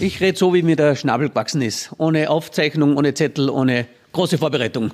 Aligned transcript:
Ich 0.00 0.20
rede 0.20 0.38
so, 0.38 0.54
wie 0.54 0.62
mir 0.62 0.76
der 0.76 0.94
Schnabel 0.94 1.28
gewachsen 1.28 1.60
ist. 1.60 1.90
Ohne 1.98 2.30
Aufzeichnung, 2.30 2.96
ohne 2.96 3.14
Zettel, 3.14 3.50
ohne 3.50 3.86
große 4.12 4.38
Vorbereitung. 4.38 4.92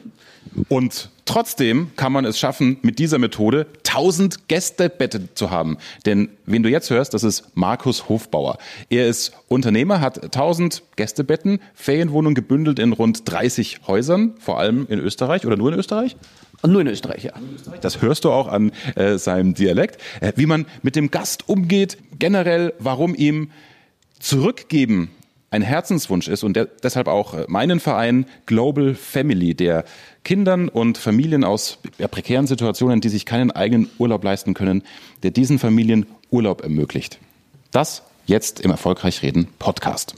Und 0.68 1.10
trotzdem 1.26 1.90
kann 1.96 2.10
man 2.10 2.24
es 2.24 2.38
schaffen, 2.38 2.78
mit 2.80 2.98
dieser 2.98 3.18
Methode 3.18 3.66
1000 3.86 4.48
Gästebetten 4.48 5.28
zu 5.34 5.50
haben. 5.50 5.76
Denn 6.06 6.30
wen 6.46 6.62
du 6.62 6.70
jetzt 6.70 6.88
hörst, 6.88 7.12
das 7.12 7.22
ist 7.22 7.44
Markus 7.54 8.08
Hofbauer. 8.08 8.56
Er 8.88 9.06
ist 9.06 9.32
Unternehmer, 9.48 10.00
hat 10.00 10.22
1000 10.22 10.82
Gästebetten, 10.96 11.60
Ferienwohnungen 11.74 12.34
gebündelt 12.34 12.78
in 12.78 12.94
rund 12.94 13.30
30 13.30 13.80
Häusern, 13.86 14.32
vor 14.38 14.58
allem 14.58 14.86
in 14.88 14.98
Österreich 14.98 15.44
oder 15.46 15.58
nur 15.58 15.70
in 15.70 15.78
Österreich? 15.78 16.16
Nur 16.66 16.80
in 16.80 16.86
Österreich, 16.86 17.24
ja. 17.24 17.32
Das 17.82 18.00
hörst 18.00 18.24
du 18.24 18.30
auch 18.30 18.48
an 18.48 18.72
äh, 18.94 19.18
seinem 19.18 19.52
Dialekt. 19.52 20.00
Äh, 20.20 20.32
wie 20.36 20.46
man 20.46 20.64
mit 20.82 20.96
dem 20.96 21.10
Gast 21.10 21.46
umgeht, 21.46 21.98
generell, 22.18 22.72
warum 22.78 23.14
ihm 23.14 23.50
Zurückgeben 24.24 25.10
ein 25.50 25.60
Herzenswunsch 25.60 26.28
ist 26.28 26.44
und 26.44 26.56
der, 26.56 26.64
deshalb 26.64 27.08
auch 27.08 27.34
äh, 27.34 27.44
meinen 27.46 27.78
Verein 27.78 28.24
Global 28.46 28.94
Family, 28.94 29.54
der 29.54 29.84
Kindern 30.24 30.70
und 30.70 30.96
Familien 30.96 31.44
aus 31.44 31.78
ja, 31.98 32.08
prekären 32.08 32.46
Situationen, 32.46 33.02
die 33.02 33.10
sich 33.10 33.26
keinen 33.26 33.50
eigenen 33.50 33.90
Urlaub 33.98 34.24
leisten 34.24 34.54
können, 34.54 34.82
der 35.24 35.30
diesen 35.30 35.58
Familien 35.58 36.06
Urlaub 36.30 36.62
ermöglicht. 36.62 37.18
Das 37.70 38.02
jetzt 38.24 38.60
im 38.60 38.70
Erfolgreich 38.70 39.20
Reden 39.20 39.48
Podcast. 39.58 40.14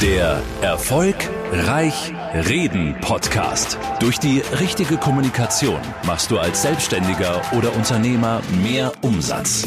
Der 0.00 0.40
Erfolg 0.60 1.16
Reich 1.50 2.12
Reden 2.34 2.94
Podcast. 3.00 3.78
Durch 3.98 4.20
die 4.20 4.44
richtige 4.60 4.96
Kommunikation 4.96 5.80
machst 6.06 6.30
du 6.30 6.38
als 6.38 6.62
Selbstständiger 6.62 7.42
oder 7.58 7.74
Unternehmer 7.74 8.42
mehr 8.62 8.92
Umsatz. 9.02 9.66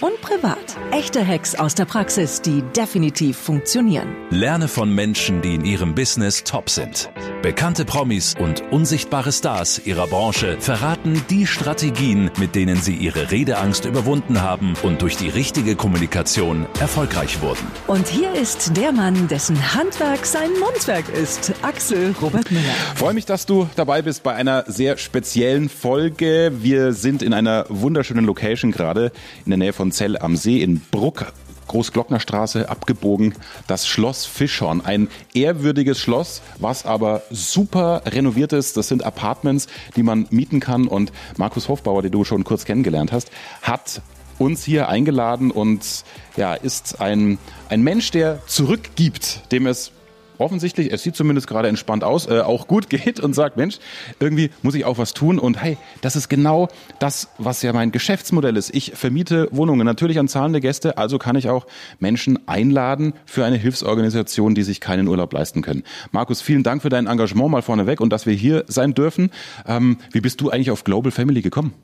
und 0.00 0.20
privat. 0.20 0.76
Echte 0.92 1.26
Hacks 1.26 1.54
aus 1.54 1.74
der 1.74 1.84
Praxis, 1.84 2.40
die 2.40 2.62
definitiv 2.76 3.36
funktionieren. 3.36 4.14
Lerne 4.30 4.68
von 4.68 4.94
Menschen, 4.94 5.42
die 5.42 5.54
in 5.54 5.64
ihrem 5.64 5.94
Business 5.94 6.44
top 6.44 6.70
sind. 6.70 7.10
Bekannte 7.42 7.84
Promis 7.84 8.34
und 8.38 8.62
unsichtbare 8.72 9.30
Stars 9.32 9.78
ihrer 9.84 10.06
Branche 10.06 10.56
verraten 10.60 11.22
die 11.28 11.46
Strategien, 11.46 12.30
mit 12.38 12.54
denen 12.54 12.76
sie 12.76 12.94
ihre 12.94 13.30
Redeangst 13.30 13.84
überwunden 13.84 14.40
haben 14.40 14.74
und 14.82 15.02
durch 15.02 15.16
die 15.16 15.28
richtige 15.28 15.76
Kommunikation 15.76 16.66
erfolgreich 16.80 17.42
wurden. 17.42 17.66
Und 17.86 18.08
hier 18.08 18.32
ist 18.32 18.76
der 18.76 18.92
Mann, 18.92 19.28
dessen 19.28 19.74
Handwerk 19.74 20.24
sein 20.24 20.50
Mundwerk 20.58 21.04
ist, 21.10 21.52
Axel 21.62 22.14
Robert 22.22 22.50
Müller. 22.50 22.64
Freue 22.94 23.14
mich, 23.14 23.26
dass 23.26 23.44
du 23.44 23.68
dabei 23.76 24.00
bist 24.00 24.22
bei 24.22 24.34
einer 24.34 24.64
sehr 24.66 24.96
speziellen 24.96 25.68
Folge. 25.68 26.52
Wir 26.60 26.92
sind 26.94 27.22
in 27.22 27.34
einer 27.34 27.66
wunderschönen 27.68 28.24
Location 28.24 28.72
gerade 28.72 29.12
in 29.44 29.50
der 29.50 29.58
Nähe 29.58 29.72
von 29.72 29.83
Zell 29.92 30.18
am 30.18 30.36
See 30.36 30.62
in 30.62 30.80
Bruck. 30.90 31.32
Großglocknerstraße 31.66 32.68
abgebogen, 32.68 33.34
das 33.66 33.88
Schloss 33.88 34.26
Fischhorn. 34.26 34.82
Ein 34.84 35.08
ehrwürdiges 35.32 35.98
Schloss, 35.98 36.42
was 36.58 36.84
aber 36.84 37.22
super 37.30 38.02
renoviert 38.04 38.52
ist. 38.52 38.76
Das 38.76 38.88
sind 38.88 39.02
Apartments, 39.02 39.66
die 39.96 40.02
man 40.02 40.26
mieten 40.30 40.60
kann. 40.60 40.86
Und 40.86 41.10
Markus 41.38 41.68
Hofbauer, 41.68 42.02
den 42.02 42.12
du 42.12 42.22
schon 42.22 42.44
kurz 42.44 42.66
kennengelernt 42.66 43.12
hast, 43.12 43.30
hat 43.62 44.02
uns 44.38 44.64
hier 44.64 44.88
eingeladen 44.88 45.50
und 45.50 46.04
ja, 46.36 46.54
ist 46.54 47.00
ein, 47.00 47.38
ein 47.68 47.82
Mensch, 47.82 48.10
der 48.10 48.44
zurückgibt, 48.46 49.50
dem 49.52 49.66
es 49.66 49.92
offensichtlich, 50.38 50.92
es 50.92 51.02
sieht 51.02 51.16
zumindest 51.16 51.46
gerade 51.46 51.68
entspannt 51.68 52.04
aus, 52.04 52.26
äh, 52.26 52.40
auch 52.40 52.66
gut 52.66 52.88
geht 52.94 53.20
und 53.20 53.34
sagt, 53.34 53.56
Mensch, 53.56 53.78
irgendwie 54.20 54.50
muss 54.62 54.74
ich 54.74 54.84
auch 54.84 54.98
was 54.98 55.14
tun. 55.14 55.38
Und 55.38 55.60
hey, 55.62 55.76
das 56.00 56.16
ist 56.16 56.28
genau 56.28 56.68
das, 56.98 57.28
was 57.38 57.62
ja 57.62 57.72
mein 57.72 57.92
Geschäftsmodell 57.92 58.56
ist. 58.56 58.74
Ich 58.74 58.92
vermiete 58.94 59.48
Wohnungen 59.50 59.86
natürlich 59.86 60.18
an 60.18 60.28
zahlende 60.28 60.60
Gäste, 60.60 60.98
also 60.98 61.18
kann 61.18 61.36
ich 61.36 61.48
auch 61.48 61.66
Menschen 61.98 62.48
einladen 62.48 63.14
für 63.26 63.44
eine 63.44 63.56
Hilfsorganisation, 63.56 64.54
die 64.54 64.62
sich 64.62 64.80
keinen 64.80 65.08
Urlaub 65.08 65.32
leisten 65.32 65.62
können. 65.62 65.82
Markus, 66.12 66.40
vielen 66.40 66.62
Dank 66.62 66.82
für 66.82 66.88
dein 66.88 67.06
Engagement 67.06 67.50
mal 67.50 67.62
vorneweg 67.62 68.00
und 68.00 68.10
dass 68.12 68.26
wir 68.26 68.34
hier 68.34 68.64
sein 68.66 68.94
dürfen. 68.94 69.30
Ähm, 69.66 69.98
wie 70.12 70.20
bist 70.20 70.40
du 70.40 70.50
eigentlich 70.50 70.70
auf 70.70 70.84
Global 70.84 71.12
Family 71.12 71.42
gekommen? 71.42 71.74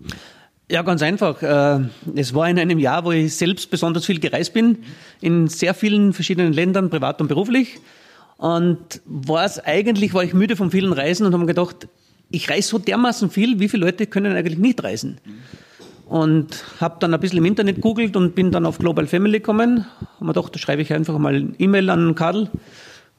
Ja, 0.71 0.83
ganz 0.83 1.03
einfach. 1.03 1.43
Äh, 1.43 1.81
es 2.15 2.33
war 2.33 2.49
in 2.49 2.57
einem 2.57 2.79
Jahr, 2.79 3.05
wo 3.05 3.11
ich 3.11 3.35
selbst 3.35 3.71
besonders 3.71 4.07
viel 4.07 4.21
gereist 4.21 4.55
bin, 4.55 4.79
in 5.21 5.49
sehr 5.49 5.75
vielen 5.75 6.13
verschiedenen 6.13 6.53
Ländern, 6.53 6.91
privat 6.91 7.21
und 7.21 7.27
beruflich. 7.27 7.81
Und 8.41 9.03
war 9.05 9.45
es 9.45 9.59
eigentlich, 9.59 10.15
war 10.15 10.25
ich 10.25 10.33
müde 10.33 10.57
von 10.57 10.71
vielen 10.71 10.95
Reisen 10.95 11.27
und 11.27 11.35
habe 11.35 11.45
gedacht, 11.45 11.89
ich 12.31 12.49
reise 12.49 12.69
so 12.69 12.79
dermaßen 12.79 13.29
viel, 13.29 13.61
wie 13.61 13.69
viele 13.69 13.85
Leute 13.85 14.07
können 14.07 14.35
eigentlich 14.35 14.57
nicht 14.57 14.83
reisen? 14.83 15.19
Und 16.07 16.65
habe 16.81 16.97
dann 17.01 17.13
ein 17.13 17.21
bisschen 17.21 17.37
im 17.37 17.45
Internet 17.45 17.83
googelt 17.83 18.17
und 18.17 18.35
bin 18.35 18.51
dann 18.51 18.65
auf 18.65 18.79
Global 18.79 19.07
Family 19.07 19.41
gekommen. 19.41 19.85
Habe 20.15 20.25
mir 20.25 20.33
gedacht, 20.33 20.55
da 20.55 20.59
schreibe 20.59 20.81
ich 20.81 20.91
einfach 20.95 21.19
mal 21.19 21.35
ein 21.35 21.55
E-Mail 21.59 21.91
an 21.91 22.15
Karl, 22.15 22.49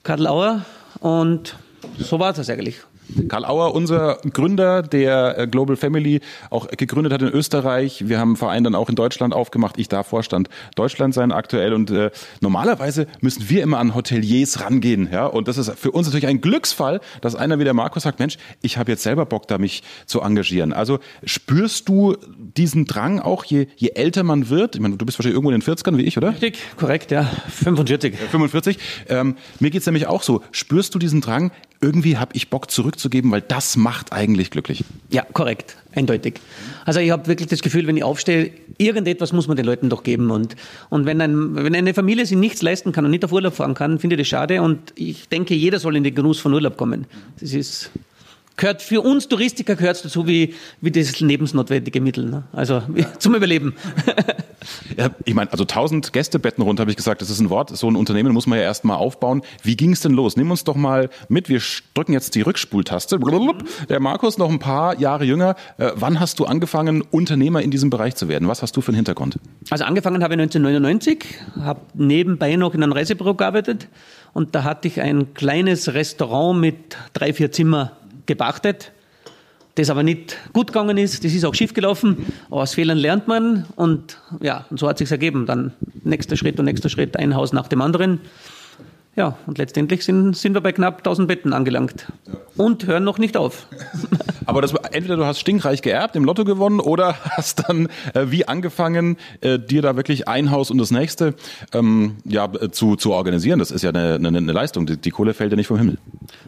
Karl 0.01 0.25
Auer. 0.25 0.65
Und 1.01 1.55
so 1.99 2.17
war 2.17 2.33
das 2.33 2.49
eigentlich. 2.49 2.79
Karl 3.27 3.45
Auer, 3.45 3.73
unser 3.73 4.17
Gründer, 4.31 4.81
der 4.81 5.37
äh, 5.37 5.47
Global 5.47 5.75
Family 5.75 6.21
auch 6.49 6.67
gegründet 6.67 7.11
hat 7.11 7.21
in 7.21 7.29
Österreich. 7.29 8.07
Wir 8.07 8.19
haben 8.19 8.29
einen 8.29 8.35
Verein 8.37 8.63
dann 8.63 8.75
auch 8.75 8.89
in 8.89 8.95
Deutschland 8.95 9.33
aufgemacht. 9.33 9.77
Ich 9.77 9.89
darf 9.89 10.07
Vorstand 10.07 10.49
Deutschland 10.75 11.13
sein 11.13 11.31
aktuell. 11.31 11.73
Und 11.73 11.91
äh, 11.91 12.11
normalerweise 12.39 13.07
müssen 13.19 13.49
wir 13.49 13.63
immer 13.63 13.79
an 13.79 13.95
Hoteliers 13.95 14.61
rangehen. 14.61 15.09
Ja? 15.11 15.25
Und 15.25 15.47
das 15.47 15.57
ist 15.57 15.71
für 15.77 15.91
uns 15.91 16.07
natürlich 16.07 16.27
ein 16.27 16.41
Glücksfall, 16.41 17.01
dass 17.21 17.35
einer 17.35 17.59
wie 17.59 17.63
der 17.63 17.73
Markus 17.73 18.03
sagt, 18.03 18.19
Mensch, 18.19 18.37
ich 18.61 18.77
habe 18.77 18.91
jetzt 18.91 19.03
selber 19.03 19.25
Bock, 19.25 19.47
da 19.47 19.57
mich 19.57 19.83
zu 20.05 20.21
engagieren. 20.21 20.73
Also 20.73 20.99
spürst 21.23 21.89
du 21.89 22.15
diesen 22.37 22.85
Drang 22.85 23.19
auch, 23.19 23.43
je, 23.43 23.67
je 23.75 23.89
älter 23.89 24.23
man 24.23 24.49
wird? 24.49 24.75
Ich 24.75 24.81
meine, 24.81 24.97
du 24.97 25.05
bist 25.05 25.19
wahrscheinlich 25.19 25.35
irgendwo 25.35 25.51
in 25.51 25.59
den 25.59 25.75
40ern 25.75 25.97
wie 25.97 26.03
ich, 26.03 26.17
oder? 26.17 26.29
Richtig, 26.29 26.59
korrekt, 26.77 27.11
ja. 27.11 27.23
45. 27.23 28.15
45. 28.15 28.77
Ähm, 29.09 29.35
mir 29.59 29.69
geht's 29.69 29.85
nämlich 29.85 30.07
auch 30.07 30.23
so. 30.23 30.41
Spürst 30.51 30.95
du 30.95 30.99
diesen 30.99 31.21
Drang, 31.21 31.51
irgendwie 31.81 32.17
habe 32.17 32.31
ich 32.35 32.49
Bock 32.49 32.69
zurückzugeben, 33.01 33.31
weil 33.31 33.41
das 33.41 33.75
macht 33.75 34.13
eigentlich 34.13 34.51
glücklich. 34.51 34.83
Ja, 35.09 35.25
korrekt, 35.33 35.77
eindeutig. 35.93 36.35
Also 36.85 36.99
ich 36.99 37.11
habe 37.11 37.27
wirklich 37.27 37.47
das 37.49 37.61
Gefühl, 37.61 37.87
wenn 37.87 37.97
ich 37.97 38.03
aufstehe, 38.03 38.51
irgendetwas 38.77 39.33
muss 39.33 39.47
man 39.47 39.57
den 39.57 39.65
Leuten 39.65 39.89
doch 39.89 40.03
geben. 40.03 40.31
Und, 40.31 40.55
und 40.89 41.05
wenn, 41.05 41.21
ein, 41.21 41.55
wenn 41.55 41.75
eine 41.75 41.93
Familie 41.93 42.25
sich 42.25 42.37
nichts 42.37 42.61
leisten 42.61 42.91
kann 42.91 43.05
und 43.05 43.11
nicht 43.11 43.25
auf 43.25 43.31
Urlaub 43.31 43.55
fahren 43.55 43.73
kann, 43.73 43.99
finde 43.99 44.15
ich 44.15 44.21
das 44.21 44.27
schade. 44.27 44.61
Und 44.61 44.93
ich 44.95 45.27
denke, 45.29 45.55
jeder 45.55 45.79
soll 45.79 45.95
in 45.95 46.03
den 46.03 46.15
Genuss 46.15 46.39
von 46.39 46.53
Urlaub 46.53 46.77
kommen. 46.77 47.05
Das 47.39 47.53
ist 47.53 47.89
gehört 48.61 48.81
für 48.81 49.01
uns 49.01 49.27
Touristiker 49.27 49.75
gehört 49.75 49.97
es 49.97 50.03
dazu 50.03 50.27
wie, 50.27 50.53
wie 50.81 50.91
das 50.91 51.19
lebensnotwendige 51.19 51.99
Mittel. 51.99 52.25
Ne? 52.25 52.43
Also 52.53 52.81
zum 53.19 53.35
Überleben. 53.35 53.75
Ja, 54.95 55.09
ich 55.25 55.33
meine, 55.33 55.51
also 55.51 55.63
1000 55.63 56.13
Gästebetten 56.13 56.63
runter, 56.63 56.81
habe 56.81 56.91
ich 56.91 56.97
gesagt, 56.97 57.23
das 57.23 57.31
ist 57.31 57.39
ein 57.39 57.49
Wort. 57.49 57.75
So 57.75 57.89
ein 57.89 57.95
Unternehmen 57.95 58.31
muss 58.31 58.45
man 58.45 58.59
ja 58.59 58.63
erstmal 58.63 58.97
aufbauen. 58.97 59.41
Wie 59.63 59.75
ging 59.75 59.93
es 59.93 60.01
denn 60.01 60.11
los? 60.11 60.37
Nimm 60.37 60.51
uns 60.51 60.63
doch 60.63 60.75
mal 60.75 61.09
mit. 61.29 61.49
Wir 61.49 61.59
drücken 61.95 62.13
jetzt 62.13 62.35
die 62.35 62.41
Rückspultaste. 62.41 63.19
Der 63.89 63.99
Markus 63.99 64.37
noch 64.37 64.51
ein 64.51 64.59
paar 64.59 64.99
Jahre 64.99 65.23
jünger. 65.23 65.55
Äh, 65.79 65.91
wann 65.95 66.19
hast 66.19 66.37
du 66.37 66.45
angefangen, 66.45 67.01
Unternehmer 67.01 67.63
in 67.63 67.71
diesem 67.71 67.89
Bereich 67.89 68.15
zu 68.15 68.27
werden? 68.27 68.47
Was 68.47 68.61
hast 68.61 68.77
du 68.77 68.81
für 68.81 68.89
einen 68.89 68.97
Hintergrund? 68.97 69.39
Also 69.71 69.83
angefangen 69.83 70.23
habe 70.23 70.35
ich 70.35 70.39
1999, 70.39 71.25
habe 71.61 71.81
nebenbei 71.95 72.55
noch 72.55 72.75
in 72.75 72.83
einem 72.83 72.91
Reisebüro 72.91 73.33
gearbeitet 73.33 73.87
und 74.33 74.53
da 74.53 74.63
hatte 74.63 74.87
ich 74.87 75.01
ein 75.01 75.33
kleines 75.33 75.93
Restaurant 75.95 76.59
mit 76.59 76.97
drei, 77.13 77.33
vier 77.33 77.51
Zimmer 77.51 77.93
gepachtet, 78.25 78.91
das 79.75 79.89
aber 79.89 80.03
nicht 80.03 80.37
gut 80.53 80.67
gegangen 80.67 80.97
ist. 80.97 81.23
Das 81.23 81.33
ist 81.33 81.45
auch 81.45 81.55
schief 81.55 81.73
gelaufen. 81.73 82.25
Aus 82.49 82.73
Fehlern 82.73 82.97
lernt 82.97 83.27
man 83.27 83.65
und 83.75 84.17
ja, 84.41 84.65
und 84.69 84.79
so 84.79 84.87
hat 84.87 84.97
sich 84.97 85.09
ergeben. 85.11 85.45
Dann 85.45 85.73
nächster 86.03 86.35
Schritt 86.35 86.59
und 86.59 86.65
nächster 86.65 86.89
Schritt, 86.89 87.17
ein 87.17 87.35
Haus 87.35 87.53
nach 87.53 87.67
dem 87.67 87.81
anderen. 87.81 88.19
Ja, 89.17 89.37
und 89.45 89.57
letztendlich 89.57 90.05
sind, 90.05 90.37
sind 90.37 90.53
wir 90.53 90.61
bei 90.61 90.71
knapp 90.71 90.99
1000 90.99 91.27
Betten 91.27 91.51
angelangt. 91.51 92.07
Ja. 92.27 92.33
Und 92.55 92.87
hören 92.87 93.03
noch 93.03 93.17
nicht 93.17 93.35
auf. 93.35 93.67
Aber 94.45 94.61
das, 94.61 94.73
entweder 94.73 95.17
du 95.17 95.25
hast 95.25 95.39
stinkreich 95.39 95.81
geerbt, 95.81 96.15
im 96.15 96.23
Lotto 96.23 96.45
gewonnen, 96.45 96.79
oder 96.79 97.15
hast 97.31 97.67
dann 97.67 97.89
äh, 98.13 98.27
wie 98.27 98.47
angefangen, 98.47 99.17
äh, 99.41 99.59
dir 99.59 99.81
da 99.81 99.97
wirklich 99.97 100.29
ein 100.29 100.49
Haus 100.49 100.71
und 100.71 100.77
das 100.77 100.91
nächste 100.91 101.35
ähm, 101.73 102.17
ja, 102.23 102.49
zu, 102.71 102.95
zu 102.95 103.11
organisieren. 103.11 103.59
Das 103.59 103.71
ist 103.71 103.81
ja 103.81 103.89
eine, 103.89 104.15
eine, 104.15 104.29
eine 104.29 104.51
Leistung. 104.53 104.85
Die, 104.85 104.95
die, 104.95 105.11
Kohle 105.11 105.33
fällt 105.33 105.51
ja 105.51 105.57
nicht 105.57 105.67
vom 105.67 105.77
Himmel. 105.77 105.97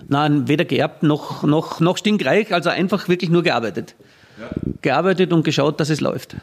Nein, 0.07 0.47
weder 0.47 0.63
geerbt 0.63 1.03
noch, 1.03 1.43
noch, 1.43 1.81
noch 1.81 1.97
stinkreich, 1.97 2.53
also 2.53 2.69
einfach 2.69 3.09
wirklich 3.09 3.29
nur 3.29 3.43
gearbeitet. 3.43 3.95
Ja. 4.39 4.49
Gearbeitet 4.81 5.33
und 5.33 5.43
geschaut, 5.43 5.81
dass 5.81 5.89
es 5.89 5.99
läuft. 5.99 6.37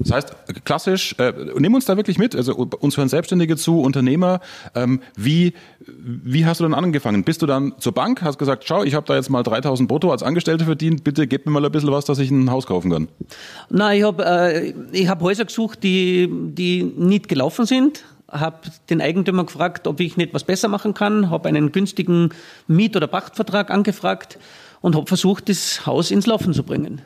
Das 0.00 0.12
heißt, 0.12 0.64
klassisch, 0.64 1.14
äh, 1.18 1.32
nimm 1.58 1.74
uns 1.74 1.84
da 1.84 1.96
wirklich 1.96 2.18
mit. 2.18 2.34
Also 2.34 2.54
uns 2.54 2.96
hören 2.96 3.08
Selbstständige 3.08 3.56
zu, 3.56 3.80
Unternehmer. 3.80 4.40
Ähm, 4.74 5.00
wie, 5.16 5.54
wie 5.86 6.46
hast 6.46 6.60
du 6.60 6.64
dann 6.64 6.74
angefangen? 6.74 7.24
Bist 7.24 7.42
du 7.42 7.46
dann 7.46 7.74
zur 7.78 7.92
Bank, 7.92 8.22
hast 8.22 8.38
gesagt, 8.38 8.64
schau, 8.66 8.84
ich 8.84 8.94
habe 8.94 9.06
da 9.06 9.16
jetzt 9.16 9.30
mal 9.30 9.42
3000 9.42 9.88
brutto 9.88 10.10
als 10.10 10.22
Angestellte 10.22 10.64
verdient, 10.64 11.04
bitte 11.04 11.26
gib 11.26 11.46
mir 11.46 11.52
mal 11.52 11.64
ein 11.64 11.72
bisschen 11.72 11.90
was, 11.90 12.04
dass 12.04 12.18
ich 12.18 12.30
ein 12.30 12.50
Haus 12.50 12.66
kaufen 12.66 12.90
kann. 12.90 13.08
Nein, 13.70 13.98
ich 13.98 14.04
habe 14.04 14.24
äh, 14.24 15.06
hab 15.06 15.20
Häuser 15.20 15.44
gesucht, 15.44 15.82
die, 15.82 16.28
die 16.30 16.82
nicht 16.82 17.28
gelaufen 17.28 17.66
sind 17.66 18.04
habe 18.30 18.58
den 18.90 19.00
Eigentümer 19.00 19.44
gefragt, 19.44 19.86
ob 19.86 20.00
ich 20.00 20.16
nicht 20.18 20.34
was 20.34 20.44
besser 20.44 20.68
machen 20.68 20.94
kann, 20.94 21.30
habe 21.30 21.48
einen 21.48 21.72
günstigen 21.72 22.30
Miet- 22.66 22.94
oder 22.94 23.06
Pachtvertrag 23.06 23.70
angefragt 23.70 24.38
und 24.80 24.94
habe 24.94 25.06
versucht, 25.06 25.48
das 25.48 25.86
Haus 25.86 26.10
ins 26.10 26.26
Laufen 26.26 26.52
zu 26.52 26.62
bringen. 26.62 27.00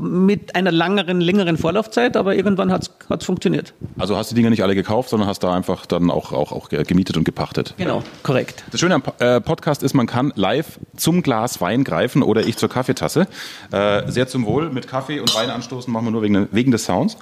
Mit 0.00 0.54
einer 0.54 0.72
langeren, 0.72 1.20
längeren 1.20 1.56
Vorlaufzeit, 1.56 2.16
aber 2.16 2.34
irgendwann 2.34 2.72
hat 2.72 2.90
es 3.08 3.24
funktioniert. 3.24 3.74
Also 3.98 4.16
hast 4.16 4.30
du 4.30 4.34
die 4.34 4.40
Dinger 4.40 4.50
nicht 4.50 4.62
alle 4.62 4.74
gekauft, 4.74 5.10
sondern 5.10 5.28
hast 5.28 5.40
da 5.40 5.52
einfach 5.52 5.86
dann 5.86 6.10
auch, 6.10 6.32
auch, 6.32 6.52
auch 6.52 6.68
gemietet 6.68 7.16
und 7.16 7.24
gepachtet. 7.24 7.74
Genau, 7.76 8.02
korrekt. 8.22 8.64
Das 8.70 8.80
Schöne 8.80 8.94
am 8.94 9.02
äh, 9.18 9.40
Podcast 9.40 9.82
ist, 9.82 9.94
man 9.94 10.06
kann 10.06 10.32
live 10.36 10.78
zum 10.96 11.22
Glas 11.22 11.60
Wein 11.60 11.84
greifen 11.84 12.22
oder 12.22 12.46
ich 12.46 12.56
zur 12.56 12.68
Kaffeetasse. 12.68 13.26
Äh, 13.70 14.10
sehr 14.10 14.26
zum 14.28 14.46
Wohl. 14.46 14.70
Mit 14.70 14.88
Kaffee 14.88 15.20
und 15.20 15.34
Wein 15.34 15.50
anstoßen 15.50 15.92
machen 15.92 16.06
wir 16.06 16.10
nur 16.10 16.22
wegen, 16.22 16.48
wegen 16.52 16.70
des 16.70 16.84
Sounds. 16.84 17.16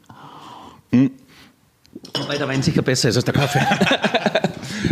hm. 0.92 1.10
Wobei 2.18 2.36
der 2.38 2.48
Wein 2.48 2.62
sicher 2.62 2.82
besser 2.82 3.08
ist 3.08 3.16
als 3.16 3.24
der 3.24 3.34
Kaffee. 3.34 3.60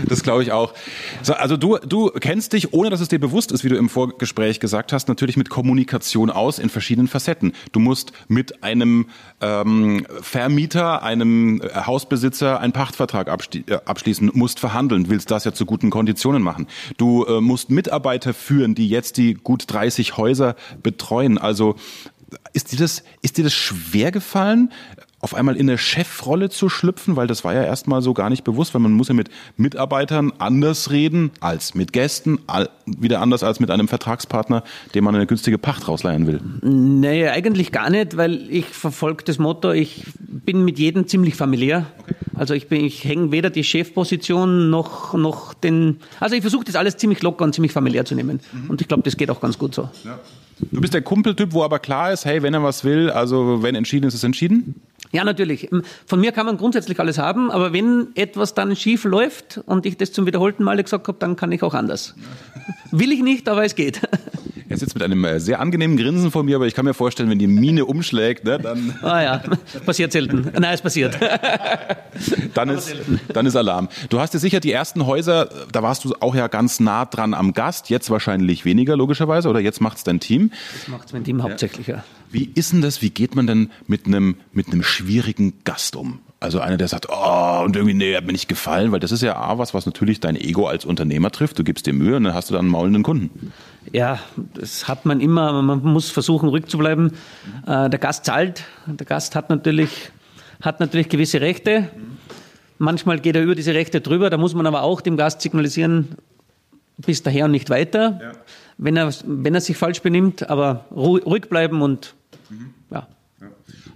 das 0.06 0.22
glaube 0.22 0.42
ich 0.42 0.52
auch. 0.52 0.74
So, 1.22 1.34
also 1.34 1.56
du, 1.56 1.78
du 1.78 2.10
kennst 2.10 2.52
dich, 2.52 2.72
ohne 2.72 2.90
dass 2.90 3.00
es 3.00 3.08
dir 3.08 3.18
bewusst 3.18 3.52
ist, 3.52 3.64
wie 3.64 3.68
du 3.68 3.76
im 3.76 3.88
Vorgespräch 3.88 4.60
gesagt 4.60 4.92
hast, 4.92 5.08
natürlich 5.08 5.36
mit 5.36 5.50
Kommunikation 5.50 6.30
aus 6.30 6.58
in 6.58 6.68
verschiedenen 6.68 7.08
Facetten. 7.08 7.52
Du 7.72 7.80
musst 7.80 8.12
mit 8.28 8.62
einem 8.62 9.06
ähm, 9.40 10.06
Vermieter, 10.20 11.02
einem 11.02 11.60
äh, 11.60 11.86
Hausbesitzer 11.86 12.60
einen 12.60 12.72
Pachtvertrag 12.72 13.28
äh, 13.28 13.74
abschließen, 13.84 14.30
musst 14.34 14.60
verhandeln, 14.60 15.08
willst 15.08 15.30
das 15.30 15.44
ja 15.44 15.52
zu 15.52 15.66
guten 15.66 15.90
Konditionen 15.90 16.42
machen. 16.42 16.66
Du 16.96 17.24
äh, 17.24 17.40
musst 17.40 17.70
Mitarbeiter 17.70 18.34
führen, 18.34 18.74
die 18.74 18.88
jetzt 18.88 19.16
die 19.16 19.34
gut 19.34 19.64
30 19.66 20.16
Häuser 20.16 20.56
betreuen. 20.82 21.38
Also 21.38 21.76
ist 22.52 22.72
dir 22.72 22.78
das, 22.78 23.02
ist 23.22 23.38
dir 23.38 23.44
das 23.44 23.54
schwer 23.54 24.10
gefallen, 24.10 24.70
auf 25.20 25.34
einmal 25.34 25.56
in 25.56 25.68
eine 25.68 25.78
Chefrolle 25.78 26.48
zu 26.48 26.68
schlüpfen, 26.68 27.16
weil 27.16 27.26
das 27.26 27.42
war 27.42 27.52
ja 27.52 27.64
erstmal 27.64 28.02
so 28.02 28.14
gar 28.14 28.30
nicht 28.30 28.44
bewusst, 28.44 28.74
weil 28.74 28.80
man 28.80 28.92
muss 28.92 29.08
ja 29.08 29.14
mit 29.14 29.30
Mitarbeitern 29.56 30.32
anders 30.38 30.90
reden 30.90 31.32
als 31.40 31.74
mit 31.74 31.92
Gästen, 31.92 32.38
wieder 32.86 33.20
anders 33.20 33.42
als 33.42 33.58
mit 33.58 33.70
einem 33.70 33.88
Vertragspartner, 33.88 34.62
dem 34.94 35.04
man 35.04 35.14
eine 35.14 35.26
günstige 35.26 35.58
Pacht 35.58 35.88
rausleihen 35.88 36.26
will. 36.26 36.40
Nee, 36.62 37.28
eigentlich 37.28 37.72
gar 37.72 37.90
nicht, 37.90 38.16
weil 38.16 38.48
ich 38.48 38.66
verfolge 38.66 39.24
das 39.24 39.38
Motto, 39.38 39.72
ich 39.72 40.04
bin 40.18 40.64
mit 40.64 40.78
jedem 40.78 41.08
ziemlich 41.08 41.34
familiär. 41.34 41.86
Okay. 42.00 42.14
Also 42.34 42.54
ich 42.54 42.68
bin, 42.68 42.84
ich 42.84 43.04
hänge 43.04 43.32
weder 43.32 43.50
die 43.50 43.64
Chefposition 43.64 44.70
noch, 44.70 45.14
noch 45.14 45.54
den, 45.54 45.98
also 46.20 46.36
ich 46.36 46.42
versuche 46.42 46.64
das 46.64 46.76
alles 46.76 46.96
ziemlich 46.96 47.22
locker 47.22 47.44
und 47.44 47.52
ziemlich 47.52 47.72
familiär 47.72 48.04
zu 48.04 48.14
nehmen. 48.14 48.40
Mhm. 48.52 48.70
Und 48.70 48.80
ich 48.80 48.86
glaube, 48.86 49.02
das 49.02 49.16
geht 49.16 49.30
auch 49.30 49.40
ganz 49.40 49.58
gut 49.58 49.74
so. 49.74 49.90
Ja. 50.04 50.20
Du 50.70 50.80
bist 50.80 50.94
der 50.94 51.02
Kumpeltyp, 51.02 51.52
wo 51.52 51.62
aber 51.62 51.78
klar 51.78 52.12
ist, 52.12 52.24
hey, 52.24 52.42
wenn 52.42 52.54
er 52.54 52.62
was 52.62 52.84
will, 52.84 53.10
also 53.10 53.62
wenn 53.62 53.74
entschieden 53.74 54.06
ist, 54.06 54.14
ist 54.14 54.24
entschieden? 54.24 54.74
Ja, 55.12 55.24
natürlich. 55.24 55.68
Von 56.06 56.20
mir 56.20 56.32
kann 56.32 56.46
man 56.46 56.56
grundsätzlich 56.56 57.00
alles 57.00 57.18
haben, 57.18 57.50
aber 57.50 57.72
wenn 57.72 58.08
etwas 58.14 58.54
dann 58.54 58.76
schief 58.76 59.04
läuft 59.04 59.60
und 59.66 59.86
ich 59.86 59.96
das 59.96 60.12
zum 60.12 60.26
wiederholten 60.26 60.64
Male 60.64 60.82
gesagt 60.82 61.08
habe, 61.08 61.18
dann 61.18 61.36
kann 61.36 61.50
ich 61.52 61.62
auch 61.62 61.74
anders. 61.74 62.14
Will 62.90 63.12
ich 63.12 63.22
nicht, 63.22 63.48
aber 63.48 63.64
es 63.64 63.74
geht. 63.74 64.00
Er 64.68 64.76
sitzt 64.76 64.94
mit 64.94 65.02
einem 65.02 65.24
äh, 65.24 65.40
sehr 65.40 65.60
angenehmen 65.60 65.96
Grinsen 65.96 66.30
vor 66.30 66.42
mir, 66.42 66.56
aber 66.56 66.66
ich 66.66 66.74
kann 66.74 66.84
mir 66.84 66.94
vorstellen, 66.94 67.30
wenn 67.30 67.38
die 67.38 67.46
Mine 67.46 67.86
umschlägt, 67.86 68.44
ne, 68.44 68.58
dann. 68.58 68.96
Ah 69.02 69.22
ja, 69.22 69.42
passiert 69.86 70.12
selten. 70.12 70.50
Nein, 70.52 70.74
es 70.74 70.82
passiert. 70.82 71.18
dann, 72.54 72.68
ist, 72.68 72.94
dann 73.32 73.46
ist 73.46 73.56
Alarm. 73.56 73.88
Du 74.10 74.20
hast 74.20 74.34
ja 74.34 74.40
sicher 74.40 74.60
die 74.60 74.72
ersten 74.72 75.06
Häuser, 75.06 75.48
da 75.72 75.82
warst 75.82 76.04
du 76.04 76.14
auch 76.20 76.34
ja 76.34 76.48
ganz 76.48 76.80
nah 76.80 77.06
dran 77.06 77.32
am 77.32 77.54
Gast, 77.54 77.88
jetzt 77.88 78.10
wahrscheinlich 78.10 78.64
weniger, 78.64 78.96
logischerweise, 78.96 79.48
oder 79.48 79.60
jetzt 79.60 79.80
macht 79.80 79.98
es 79.98 80.04
dein 80.04 80.20
Team? 80.20 80.50
Das 80.74 80.88
macht 80.88 81.12
mein 81.12 81.24
Team 81.24 81.42
hauptsächlich, 81.42 81.86
ja. 81.86 82.04
Wie 82.30 82.50
ist 82.54 82.72
denn 82.72 82.82
das? 82.82 83.00
Wie 83.00 83.10
geht 83.10 83.34
man 83.34 83.46
denn 83.46 83.70
mit 83.86 84.06
einem, 84.06 84.36
mit 84.52 84.66
einem 84.66 84.82
schwierigen 84.82 85.54
Gast 85.64 85.96
um? 85.96 86.20
Also 86.40 86.60
einer, 86.60 86.76
der 86.76 86.86
sagt, 86.86 87.08
oh, 87.10 87.62
und 87.64 87.74
irgendwie, 87.74 87.94
nee, 87.94 88.14
hat 88.14 88.24
mir 88.24 88.32
nicht 88.32 88.48
gefallen, 88.48 88.92
weil 88.92 89.00
das 89.00 89.10
ist 89.10 89.22
ja 89.22 89.36
A, 89.36 89.58
was, 89.58 89.74
was 89.74 89.86
natürlich 89.86 90.20
dein 90.20 90.36
Ego 90.36 90.68
als 90.68 90.84
Unternehmer 90.84 91.32
trifft. 91.32 91.58
Du 91.58 91.64
gibst 91.64 91.86
dir 91.86 91.92
Mühe 91.92 92.16
und 92.16 92.24
dann 92.24 92.34
hast 92.34 92.48
du 92.48 92.54
dann 92.54 92.66
einen 92.66 92.70
maulenden 92.70 93.02
Kunden. 93.02 93.52
Ja, 93.92 94.18
das 94.54 94.88
hat 94.88 95.04
man 95.06 95.20
immer. 95.20 95.62
Man 95.62 95.82
muss 95.82 96.10
versuchen, 96.10 96.48
ruhig 96.48 96.66
zu 96.66 96.78
bleiben. 96.78 97.12
Äh, 97.66 97.90
der 97.90 97.98
Gast 97.98 98.24
zahlt. 98.24 98.64
Der 98.86 99.06
Gast 99.06 99.34
hat 99.34 99.50
natürlich, 99.50 100.10
hat 100.60 100.80
natürlich 100.80 101.08
gewisse 101.08 101.40
Rechte. 101.40 101.90
Manchmal 102.78 103.18
geht 103.18 103.36
er 103.36 103.42
über 103.42 103.54
diese 103.54 103.74
Rechte 103.74 104.00
drüber. 104.00 104.30
Da 104.30 104.36
muss 104.36 104.54
man 104.54 104.66
aber 104.66 104.82
auch 104.82 105.00
dem 105.00 105.16
Gast 105.16 105.40
signalisieren, 105.40 106.16
bis 106.98 107.22
daher 107.22 107.46
und 107.46 107.52
nicht 107.52 107.70
weiter. 107.70 108.20
Ja. 108.22 108.32
Wenn, 108.76 108.96
er, 108.96 109.12
wenn 109.24 109.54
er 109.54 109.60
sich 109.60 109.76
falsch 109.76 110.02
benimmt, 110.02 110.48
aber 110.48 110.84
ruhig 110.94 111.48
bleiben 111.48 111.82
und 111.82 112.14
mhm. 112.50 112.74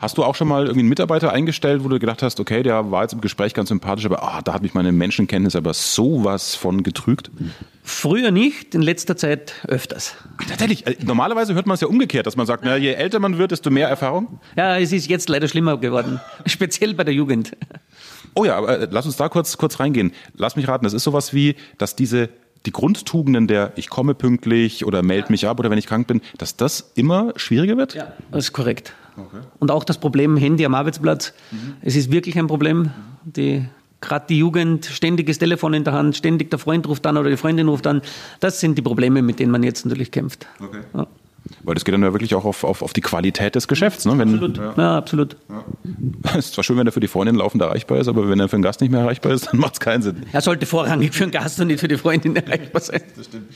Hast 0.02 0.18
du 0.18 0.24
auch 0.24 0.34
schon 0.34 0.48
mal 0.48 0.62
irgendwie 0.62 0.80
einen 0.80 0.88
Mitarbeiter 0.88 1.32
eingestellt, 1.32 1.84
wo 1.84 1.88
du 1.88 2.00
gedacht 2.00 2.24
hast, 2.24 2.40
okay, 2.40 2.64
der 2.64 2.90
war 2.90 3.02
jetzt 3.02 3.12
im 3.12 3.20
Gespräch 3.20 3.54
ganz 3.54 3.68
sympathisch, 3.68 4.04
aber 4.04 4.24
ah, 4.24 4.42
da 4.42 4.52
hat 4.52 4.62
mich 4.62 4.74
meine 4.74 4.90
Menschenkenntnis 4.90 5.54
aber 5.54 5.74
sowas 5.74 6.56
von 6.56 6.82
getrügt? 6.82 7.30
Früher 7.84 8.32
nicht, 8.32 8.74
in 8.74 8.82
letzter 8.82 9.16
Zeit 9.16 9.54
öfters. 9.68 10.16
Ach, 10.38 10.44
tatsächlich, 10.44 10.88
äh, 10.88 10.96
normalerweise 11.04 11.54
hört 11.54 11.68
man 11.68 11.76
es 11.76 11.82
ja 11.82 11.86
umgekehrt, 11.86 12.26
dass 12.26 12.34
man 12.34 12.46
sagt, 12.46 12.64
na, 12.64 12.76
je 12.76 12.94
älter 12.94 13.20
man 13.20 13.38
wird, 13.38 13.52
desto 13.52 13.70
mehr 13.70 13.88
Erfahrung. 13.88 14.40
Ja, 14.56 14.76
es 14.76 14.90
ist 14.90 15.08
jetzt 15.08 15.28
leider 15.28 15.46
schlimmer 15.46 15.78
geworden, 15.78 16.20
speziell 16.46 16.94
bei 16.94 17.04
der 17.04 17.14
Jugend. 17.14 17.52
Oh 18.34 18.44
ja, 18.44 18.56
aber 18.56 18.80
äh, 18.80 18.88
lass 18.90 19.06
uns 19.06 19.16
da 19.16 19.28
kurz, 19.28 19.56
kurz 19.56 19.78
reingehen. 19.78 20.10
Lass 20.34 20.56
mich 20.56 20.66
raten, 20.66 20.82
das 20.82 20.94
ist 20.94 21.04
sowas 21.04 21.32
wie, 21.32 21.54
dass 21.78 21.94
diese 21.94 22.28
die 22.66 22.72
Grundtugenden 22.72 23.46
der 23.46 23.72
ich 23.76 23.88
komme 23.88 24.14
pünktlich 24.14 24.84
oder 24.84 25.02
melde 25.02 25.30
mich 25.30 25.46
ab 25.46 25.58
oder 25.60 25.70
wenn 25.70 25.78
ich 25.78 25.86
krank 25.86 26.06
bin, 26.06 26.20
dass 26.38 26.56
das 26.56 26.92
immer 26.96 27.32
schwieriger 27.36 27.76
wird? 27.76 27.94
Ja, 27.94 28.12
das 28.30 28.46
ist 28.46 28.52
korrekt. 28.52 28.94
Okay. 29.16 29.40
Und 29.58 29.70
auch 29.70 29.84
das 29.84 29.98
Problem 29.98 30.36
Handy 30.36 30.64
am 30.64 30.74
Arbeitsplatz. 30.74 31.32
Mhm. 31.50 31.74
Es 31.82 31.96
ist 31.96 32.10
wirklich 32.10 32.38
ein 32.38 32.46
Problem. 32.46 32.90
Die, 33.24 33.66
Gerade 34.00 34.26
die 34.28 34.38
Jugend, 34.38 34.86
ständiges 34.86 35.38
Telefon 35.38 35.74
in 35.74 35.84
der 35.84 35.92
Hand, 35.92 36.16
ständig 36.16 36.50
der 36.50 36.58
Freund 36.58 36.88
ruft 36.88 37.06
an 37.06 37.16
oder 37.16 37.30
die 37.30 37.36
Freundin 37.36 37.68
ruft 37.68 37.86
an. 37.86 38.02
Das 38.40 38.58
sind 38.58 38.76
die 38.76 38.82
Probleme, 38.82 39.22
mit 39.22 39.38
denen 39.38 39.52
man 39.52 39.62
jetzt 39.62 39.86
natürlich 39.86 40.10
kämpft. 40.10 40.46
Okay. 40.60 40.80
Ja. 40.92 41.06
Weil 41.62 41.74
das 41.74 41.84
geht 41.84 41.94
dann 41.94 42.02
ja 42.02 42.12
wirklich 42.12 42.34
auch 42.34 42.44
auf, 42.44 42.64
auf, 42.64 42.82
auf 42.82 42.92
die 42.92 43.00
Qualität 43.00 43.54
des 43.54 43.68
Geschäfts. 43.68 44.04
Ne? 44.04 44.18
Wenn, 44.18 44.34
absolut. 44.34 44.56
Ja, 44.56 44.74
ja 44.76 44.96
absolut. 44.96 45.36
Ja. 45.48 46.34
ist 46.38 46.54
zwar 46.54 46.64
schön, 46.64 46.76
wenn 46.76 46.86
er 46.86 46.92
für 46.92 47.00
die 47.00 47.08
Freundin 47.08 47.36
laufend 47.36 47.62
erreichbar 47.62 47.98
ist, 47.98 48.08
aber 48.08 48.28
wenn 48.28 48.40
er 48.40 48.48
für 48.48 48.56
den 48.56 48.62
Gast 48.62 48.80
nicht 48.80 48.90
mehr 48.90 49.00
erreichbar 49.00 49.32
ist, 49.32 49.48
dann 49.48 49.60
macht 49.60 49.74
es 49.74 49.80
keinen 49.80 50.02
Sinn. 50.02 50.26
Er 50.32 50.40
sollte 50.40 50.66
vorrangig 50.66 51.14
für 51.14 51.24
den 51.24 51.30
Gast 51.30 51.60
und 51.60 51.68
nicht 51.68 51.80
für 51.80 51.88
die 51.88 51.96
Freundin 51.96 52.36
erreichbar 52.36 52.80
sein. 52.80 53.02
Das 53.16 53.26
stimmt. 53.26 53.46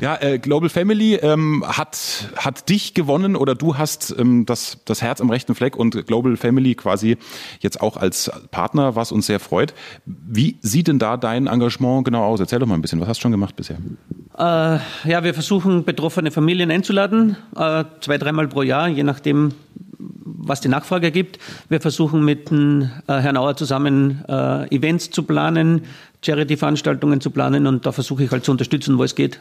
Ja, 0.00 0.20
äh, 0.20 0.38
Global 0.38 0.68
Family 0.68 1.14
ähm, 1.14 1.64
hat, 1.66 2.32
hat 2.36 2.68
dich 2.68 2.94
gewonnen 2.94 3.36
oder 3.36 3.54
du 3.54 3.76
hast 3.76 4.14
ähm, 4.18 4.46
das, 4.46 4.78
das 4.84 5.02
Herz 5.02 5.20
am 5.20 5.30
rechten 5.30 5.54
Fleck 5.54 5.76
und 5.76 6.06
Global 6.06 6.36
Family 6.36 6.74
quasi 6.74 7.16
jetzt 7.60 7.80
auch 7.80 7.96
als 7.96 8.30
Partner, 8.50 8.96
was 8.96 9.12
uns 9.12 9.26
sehr 9.26 9.40
freut. 9.40 9.74
Wie 10.04 10.58
sieht 10.60 10.88
denn 10.88 10.98
da 10.98 11.16
dein 11.16 11.46
Engagement 11.46 12.04
genau 12.04 12.24
aus? 12.24 12.40
Erzähl 12.40 12.58
doch 12.58 12.66
mal 12.66 12.74
ein 12.74 12.82
bisschen, 12.82 13.00
was 13.00 13.08
hast 13.08 13.18
du 13.18 13.22
schon 13.22 13.32
gemacht 13.32 13.56
bisher? 13.56 13.78
Äh, 14.36 14.40
ja, 14.40 15.22
wir 15.22 15.32
versuchen 15.32 15.84
betroffene 15.84 16.30
Familien 16.30 16.70
einzuladen, 16.70 17.36
äh, 17.56 17.84
zwei, 18.00 18.18
dreimal 18.18 18.48
pro 18.48 18.62
Jahr, 18.62 18.88
je 18.88 19.04
nachdem, 19.04 19.52
was 19.98 20.60
die 20.60 20.68
Nachfrage 20.68 21.12
gibt. 21.12 21.38
Wir 21.68 21.80
versuchen 21.80 22.24
mit 22.24 22.50
dem, 22.50 22.90
äh, 23.06 23.20
Herrn 23.20 23.36
Auer 23.36 23.56
zusammen 23.56 24.24
Events 24.70 25.10
zu 25.10 25.22
planen, 25.22 25.82
Charity-Veranstaltungen 26.22 27.20
zu 27.20 27.30
planen 27.30 27.66
und 27.66 27.86
da 27.86 27.92
versuche 27.92 28.24
ich 28.24 28.30
halt 28.30 28.44
zu 28.44 28.50
unterstützen, 28.50 28.98
wo 28.98 29.04
es 29.04 29.14
geht. 29.14 29.38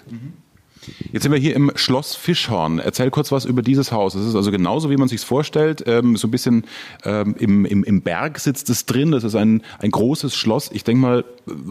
Jetzt 1.12 1.24
sind 1.24 1.32
wir 1.32 1.40
hier 1.40 1.56
im 1.56 1.72
Schloss 1.76 2.16
Fischhorn. 2.16 2.80
Erzähl 2.80 3.10
kurz 3.10 3.32
was 3.32 3.46
über 3.46 3.62
dieses 3.62 3.92
Haus. 3.92 4.16
Es 4.16 4.26
ist 4.26 4.36
also 4.36 4.52
genauso, 4.52 4.90
wie 4.90 4.98
man 4.98 5.08
sich 5.08 5.22
vorstellt. 5.22 5.84
Ähm, 5.88 6.18
so 6.18 6.28
ein 6.28 6.32
bisschen 6.32 6.66
ähm, 7.06 7.36
im, 7.40 7.66
im, 7.66 7.84
im 7.86 8.02
Berg 8.02 8.38
sitzt 8.40 8.70
es 8.70 8.86
drin. 8.86 9.12
Das 9.12 9.24
ist 9.24 9.36
ein, 9.36 9.62
ein 9.80 9.92
großes 9.92 10.36
Schloss. 10.36 10.70
Ich 10.74 10.84
denke 10.84 11.02
mal, 11.02 11.26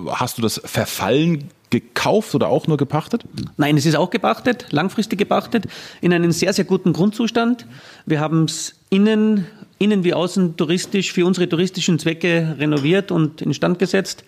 hast 0.08 0.38
du 0.38 0.42
das 0.42 0.60
Verfallen 0.64 1.50
gekauft 1.72 2.34
oder 2.34 2.48
auch 2.50 2.66
nur 2.66 2.76
gepachtet? 2.76 3.24
Nein, 3.56 3.76
es 3.78 3.86
ist 3.86 3.96
auch 3.96 4.10
gepachtet, 4.10 4.66
langfristig 4.70 5.18
gepachtet, 5.18 5.64
in 6.02 6.12
einem 6.12 6.30
sehr, 6.30 6.52
sehr 6.52 6.66
guten 6.66 6.92
Grundzustand. 6.92 7.66
Wir 8.04 8.20
haben 8.20 8.44
es 8.44 8.74
innen, 8.90 9.46
innen 9.78 10.04
wie 10.04 10.12
außen 10.12 10.56
touristisch 10.56 11.12
für 11.12 11.24
unsere 11.24 11.48
touristischen 11.48 11.98
Zwecke 11.98 12.56
renoviert 12.58 13.10
und 13.10 13.40
instand 13.40 13.78
gesetzt 13.78 14.22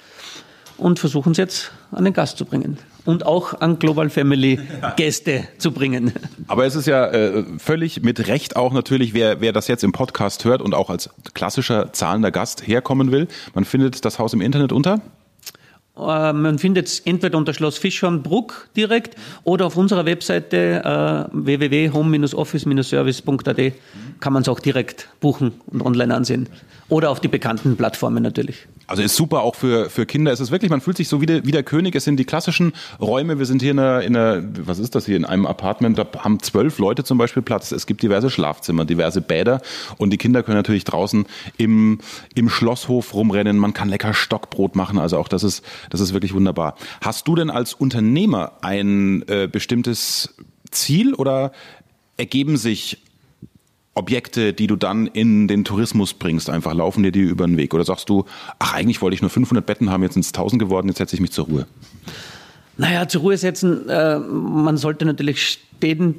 und 0.78 0.98
versuchen 0.98 1.32
es 1.32 1.38
jetzt 1.38 1.72
an 1.92 2.04
den 2.04 2.14
Gast 2.14 2.38
zu 2.38 2.46
bringen 2.46 2.78
und 3.04 3.26
auch 3.26 3.60
an 3.60 3.78
Global 3.78 4.08
Family 4.08 4.58
Gäste 4.96 5.44
zu 5.58 5.70
bringen. 5.70 6.12
Aber 6.48 6.64
es 6.64 6.74
ist 6.74 6.86
ja 6.86 7.06
äh, 7.08 7.44
völlig 7.58 8.02
mit 8.02 8.26
Recht 8.26 8.56
auch 8.56 8.72
natürlich, 8.72 9.12
wer, 9.12 9.42
wer 9.42 9.52
das 9.52 9.68
jetzt 9.68 9.84
im 9.84 9.92
Podcast 9.92 10.46
hört 10.46 10.62
und 10.62 10.74
auch 10.74 10.88
als 10.88 11.10
klassischer 11.34 11.92
zahlender 11.92 12.30
Gast 12.30 12.66
herkommen 12.66 13.12
will. 13.12 13.28
Man 13.54 13.66
findet 13.66 14.02
das 14.06 14.18
Haus 14.18 14.32
im 14.32 14.40
Internet 14.40 14.72
unter? 14.72 15.02
Äh, 15.96 16.32
man 16.32 16.58
findet 16.58 16.88
es 16.88 16.98
entweder 17.00 17.36
unter 17.38 17.54
Schloss 17.54 17.78
Fischhornbruck 17.78 18.68
direkt 18.76 19.16
oder 19.44 19.66
auf 19.66 19.76
unserer 19.76 20.06
Webseite 20.06 20.82
äh, 20.84 21.26
www.home-office-service.at. 21.32 23.72
kann 24.20 24.32
man 24.32 24.42
es 24.42 24.48
auch 24.48 24.60
direkt 24.60 25.08
buchen 25.20 25.52
und 25.66 25.82
online 25.82 26.14
ansehen. 26.14 26.48
Oder 26.88 27.10
auf 27.10 27.20
die 27.20 27.28
bekannten 27.28 27.76
Plattformen 27.76 28.22
natürlich. 28.22 28.66
Also 28.86 29.02
ist 29.02 29.16
super 29.16 29.40
auch 29.40 29.54
für, 29.54 29.88
für 29.88 30.04
Kinder. 30.04 30.32
Es 30.32 30.40
ist 30.40 30.50
wirklich, 30.50 30.70
man 30.70 30.82
fühlt 30.82 30.98
sich 30.98 31.08
so 31.08 31.22
wie 31.22 31.26
der, 31.26 31.46
wie 31.46 31.50
der 31.50 31.62
König. 31.62 31.94
Es 31.94 32.04
sind 32.04 32.18
die 32.18 32.26
klassischen 32.26 32.74
Räume. 33.00 33.38
Wir 33.38 33.46
sind 33.46 33.62
hier 33.62 33.70
in 33.70 33.78
einer, 33.78 34.02
in 34.02 34.66
was 34.66 34.78
ist 34.78 34.94
das 34.94 35.06
hier, 35.06 35.16
in 35.16 35.24
einem 35.24 35.46
Apartment. 35.46 35.96
Da 35.96 36.06
haben 36.18 36.40
zwölf 36.40 36.78
Leute 36.78 37.02
zum 37.02 37.16
Beispiel 37.16 37.42
Platz. 37.42 37.72
Es 37.72 37.86
gibt 37.86 38.02
diverse 38.02 38.28
Schlafzimmer, 38.28 38.84
diverse 38.84 39.22
Bäder. 39.22 39.62
Und 39.96 40.10
die 40.10 40.18
Kinder 40.18 40.42
können 40.42 40.58
natürlich 40.58 40.84
draußen 40.84 41.24
im, 41.56 41.98
im 42.34 42.50
Schlosshof 42.50 43.14
rumrennen. 43.14 43.56
Man 43.56 43.72
kann 43.72 43.88
lecker 43.88 44.12
Stockbrot 44.12 44.76
machen. 44.76 44.98
Also 44.98 45.16
auch 45.16 45.28
das 45.28 45.42
ist, 45.42 45.64
das 45.88 46.00
ist 46.00 46.12
wirklich 46.12 46.34
wunderbar. 46.34 46.76
Hast 47.00 47.26
du 47.26 47.34
denn 47.34 47.48
als 47.48 47.72
Unternehmer 47.72 48.52
ein 48.60 49.26
äh, 49.28 49.48
bestimmtes 49.50 50.34
Ziel 50.70 51.14
oder 51.14 51.52
ergeben 52.16 52.56
sich 52.56 52.98
Objekte, 53.94 54.52
die 54.52 54.66
du 54.66 54.76
dann 54.76 55.06
in 55.06 55.46
den 55.46 55.64
Tourismus 55.64 56.14
bringst, 56.14 56.50
einfach 56.50 56.74
laufen 56.74 57.02
dir 57.02 57.12
die 57.12 57.20
über 57.20 57.46
den 57.46 57.56
Weg? 57.56 57.74
Oder 57.74 57.84
sagst 57.84 58.08
du, 58.08 58.24
ach, 58.58 58.74
eigentlich 58.74 59.00
wollte 59.00 59.14
ich 59.14 59.22
nur 59.22 59.30
500 59.30 59.64
Betten 59.64 59.90
haben, 59.90 60.02
jetzt 60.02 60.14
sind 60.14 60.24
es 60.24 60.32
1000 60.32 60.60
geworden, 60.60 60.88
jetzt 60.88 60.98
setze 60.98 61.14
ich 61.14 61.20
mich 61.20 61.30
zur 61.30 61.46
Ruhe? 61.46 61.66
Naja, 62.76 63.06
zur 63.06 63.20
Ruhe 63.20 63.36
setzen, 63.36 63.88
äh, 63.88 64.18
man 64.18 64.76
sollte 64.76 65.04
natürlich 65.04 65.60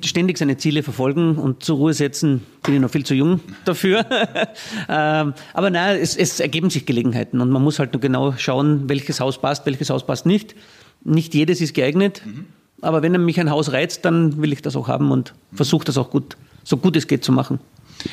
ständig 0.01 0.37
seine 0.37 0.57
Ziele 0.57 0.83
verfolgen 0.83 1.37
und 1.37 1.63
zur 1.63 1.77
Ruhe 1.77 1.93
setzen 1.93 2.43
bin 2.63 2.75
ich 2.75 2.79
noch 2.79 2.89
viel 2.89 3.05
zu 3.05 3.13
jung 3.13 3.41
dafür. 3.65 4.05
ähm, 4.89 5.33
aber 5.53 5.69
nein, 5.69 5.97
es, 5.99 6.15
es, 6.15 6.39
ergeben 6.39 6.69
sich 6.69 6.85
Gelegenheiten 6.85 7.41
und 7.41 7.49
man 7.49 7.61
muss 7.61 7.79
halt 7.79 7.91
nur 7.91 7.99
genau 7.99 8.33
schauen, 8.37 8.87
welches 8.87 9.19
Haus 9.19 9.41
passt, 9.41 9.65
welches 9.65 9.89
Haus 9.89 10.05
passt 10.05 10.25
nicht. 10.25 10.55
Nicht 11.03 11.33
jedes 11.33 11.61
ist 11.61 11.73
geeignet, 11.73 12.21
mhm. 12.25 12.45
aber 12.81 13.01
wenn 13.01 13.23
mich 13.25 13.39
ein 13.39 13.49
Haus 13.49 13.73
reizt, 13.73 14.05
dann 14.05 14.41
will 14.41 14.53
ich 14.53 14.61
das 14.61 14.75
auch 14.75 14.87
haben 14.87 15.11
und 15.11 15.33
versuche 15.51 15.85
das 15.85 15.97
auch 15.97 16.09
gut 16.09 16.37
so 16.65 16.75
gut 16.75 16.97
es 16.97 17.07
geht 17.07 17.23
zu 17.23 17.31
machen. 17.31 17.59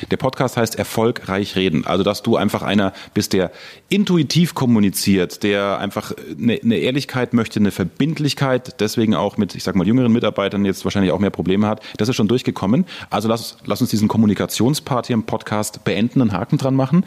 Der 0.09 0.17
Podcast 0.17 0.57
heißt 0.57 0.75
Erfolgreich 0.75 1.55
reden. 1.55 1.85
Also, 1.85 2.03
dass 2.03 2.23
du 2.23 2.37
einfach 2.37 2.61
einer 2.61 2.93
bist, 3.13 3.33
der 3.33 3.51
intuitiv 3.89 4.55
kommuniziert, 4.55 5.43
der 5.43 5.77
einfach 5.79 6.13
eine, 6.39 6.59
eine, 6.63 6.77
Ehrlichkeit 6.77 7.33
möchte, 7.33 7.59
eine 7.59 7.71
Verbindlichkeit, 7.71 8.79
deswegen 8.79 9.13
auch 9.13 9.37
mit, 9.37 9.55
ich 9.55 9.63
sag 9.63 9.75
mal, 9.75 9.85
jüngeren 9.85 10.11
Mitarbeitern 10.11 10.65
jetzt 10.65 10.85
wahrscheinlich 10.85 11.11
auch 11.11 11.19
mehr 11.19 11.29
Probleme 11.29 11.67
hat. 11.67 11.81
Das 11.97 12.07
ist 12.09 12.15
schon 12.15 12.27
durchgekommen. 12.27 12.85
Also, 13.09 13.27
lass, 13.27 13.57
lass 13.65 13.81
uns 13.81 13.89
diesen 13.89 14.07
Kommunikationspart 14.07 15.07
hier 15.07 15.15
im 15.15 15.23
Podcast 15.23 15.83
beenden, 15.83 16.21
einen 16.21 16.31
Haken 16.31 16.57
dran 16.57 16.75
machen. 16.75 17.05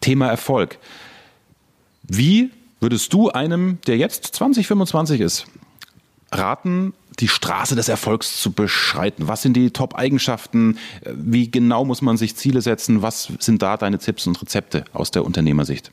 Thema 0.00 0.28
Erfolg. 0.28 0.78
Wie 2.04 2.50
würdest 2.80 3.12
du 3.12 3.30
einem, 3.30 3.78
der 3.86 3.96
jetzt 3.96 4.26
2025 4.26 5.20
ist, 5.20 5.46
raten, 6.32 6.94
die 7.18 7.28
Straße 7.28 7.74
des 7.74 7.88
Erfolgs 7.88 8.40
zu 8.40 8.52
beschreiten? 8.52 9.28
Was 9.28 9.42
sind 9.42 9.54
die 9.54 9.70
Top-Eigenschaften? 9.70 10.78
Wie 11.04 11.50
genau 11.50 11.84
muss 11.84 12.02
man 12.02 12.16
sich 12.16 12.36
Ziele 12.36 12.62
setzen? 12.62 13.02
Was 13.02 13.32
sind 13.38 13.62
da 13.62 13.76
deine 13.76 13.98
Tipps 13.98 14.26
und 14.26 14.40
Rezepte 14.40 14.84
aus 14.92 15.10
der 15.10 15.24
Unternehmersicht? 15.24 15.92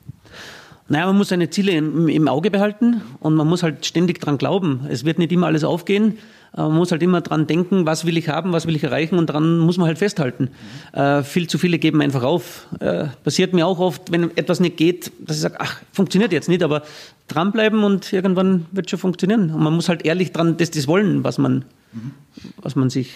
Naja, 0.89 1.05
man 1.05 1.17
muss 1.17 1.29
seine 1.29 1.50
Ziele 1.51 1.72
im, 1.72 2.08
im, 2.08 2.27
Auge 2.27 2.50
behalten 2.50 3.01
und 3.19 3.36
man 3.36 3.48
muss 3.48 3.62
halt 3.62 3.86
ständig 3.86 4.19
dran 4.19 4.39
glauben. 4.39 4.88
Es 4.89 5.05
wird 5.05 5.19
nicht 5.19 5.31
immer 5.31 5.46
alles 5.46 5.63
aufgehen. 5.63 6.17
Man 6.55 6.74
muss 6.74 6.91
halt 6.91 7.03
immer 7.03 7.22
dran 7.22 7.46
denken, 7.46 7.86
was 7.86 8.05
will 8.05 8.17
ich 8.17 8.27
haben, 8.27 8.53
was 8.53 8.65
will 8.65 8.75
ich 8.75 8.84
erreichen 8.84 9.19
und 9.19 9.29
daran 9.29 9.60
muss 9.60 9.77
man 9.77 9.86
halt 9.86 10.00
festhalten. 10.00 10.50
Mhm. 10.93 11.00
Äh, 11.00 11.24
viel 11.24 11.46
zu 11.46 11.60
viele 11.60 11.77
geben 11.77 12.01
einfach 12.01 12.24
auf. 12.24 12.67
Äh, 12.79 13.05
passiert 13.24 13.53
mir 13.53 13.67
auch 13.67 13.77
oft, 13.77 14.12
wenn 14.12 14.36
etwas 14.36 14.60
nicht 14.60 14.77
geht, 14.77 15.12
dass 15.19 15.36
ich 15.36 15.43
sage, 15.43 15.58
ach, 15.60 15.79
funktioniert 15.93 16.31
jetzt 16.31 16.50
nicht, 16.50 16.63
aber 16.63 16.81
dranbleiben 17.27 17.84
und 17.84 18.12
irgendwann 18.12 18.65
wird 18.72 18.89
schon 18.89 18.98
funktionieren. 18.98 19.51
Und 19.51 19.62
man 19.62 19.74
muss 19.74 19.89
halt 19.89 20.05
ehrlich 20.05 20.31
dran, 20.31 20.58
das, 20.58 20.72
das 20.72 20.88
wollen, 20.88 21.24
was 21.24 21.38
man, 21.38 21.65
mhm. 21.93 22.12
was 22.58 22.75
man 22.75 22.89
sich 22.89 23.12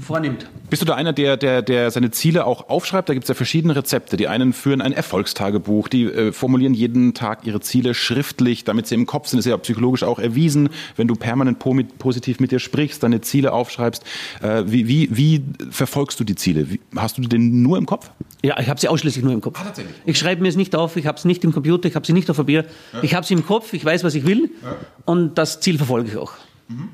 vornimmt. 0.00 0.48
Bist 0.68 0.82
du 0.82 0.86
da 0.86 0.94
einer, 0.94 1.12
der, 1.12 1.36
der, 1.36 1.62
der 1.62 1.90
seine 1.90 2.10
Ziele 2.10 2.46
auch 2.46 2.68
aufschreibt? 2.68 3.08
Da 3.08 3.14
gibt 3.14 3.24
es 3.24 3.28
ja 3.28 3.34
verschiedene 3.34 3.74
Rezepte. 3.76 4.16
Die 4.16 4.28
einen 4.28 4.52
führen 4.52 4.80
ein 4.80 4.92
Erfolgstagebuch, 4.92 5.88
die 5.88 6.04
äh, 6.04 6.32
formulieren 6.32 6.74
jeden 6.74 7.14
Tag 7.14 7.46
ihre 7.46 7.60
Ziele 7.60 7.94
schriftlich, 7.94 8.64
damit 8.64 8.86
sie 8.86 8.94
im 8.94 9.06
Kopf 9.06 9.28
sind. 9.28 9.38
Das 9.38 9.46
ist 9.46 9.50
ja 9.50 9.56
psychologisch 9.56 10.02
auch 10.02 10.18
erwiesen. 10.18 10.68
Wenn 10.96 11.08
du 11.08 11.14
permanent 11.14 11.58
positiv 11.98 12.40
mit 12.40 12.52
dir 12.52 12.58
sprichst, 12.58 13.02
deine 13.02 13.20
Ziele 13.20 13.52
aufschreibst. 13.52 14.04
Äh, 14.42 14.64
wie, 14.66 14.88
wie, 14.88 15.08
wie 15.10 15.44
verfolgst 15.70 16.20
du 16.20 16.24
die 16.24 16.34
Ziele? 16.34 16.70
Wie, 16.70 16.80
hast 16.96 17.18
du 17.18 17.22
die 17.22 17.28
denn 17.28 17.62
nur 17.62 17.78
im 17.78 17.86
Kopf? 17.86 18.10
Ja, 18.42 18.58
ich 18.58 18.68
habe 18.68 18.80
sie 18.80 18.88
ausschließlich 18.88 19.24
nur 19.24 19.34
im 19.34 19.40
Kopf. 19.40 19.60
Ah, 19.60 19.72
ich 20.06 20.18
schreibe 20.18 20.42
mir 20.42 20.48
es 20.48 20.56
nicht 20.56 20.74
auf, 20.74 20.96
ich 20.96 21.06
habe 21.06 21.18
es 21.18 21.24
nicht 21.24 21.44
im 21.44 21.52
Computer, 21.52 21.88
ich 21.88 21.94
habe 21.94 22.06
sie 22.06 22.12
nicht 22.12 22.30
auf 22.30 22.36
Papier. 22.36 22.64
Ja. 22.92 23.02
Ich 23.02 23.14
habe 23.14 23.26
sie 23.26 23.34
im 23.34 23.44
Kopf, 23.44 23.72
ich 23.72 23.84
weiß, 23.84 24.04
was 24.04 24.14
ich 24.14 24.24
will 24.24 24.50
ja. 24.62 24.76
und 25.04 25.36
das 25.36 25.60
Ziel 25.60 25.76
verfolge 25.76 26.08
ich 26.08 26.16
auch. 26.16 26.32
Mhm. 26.68 26.88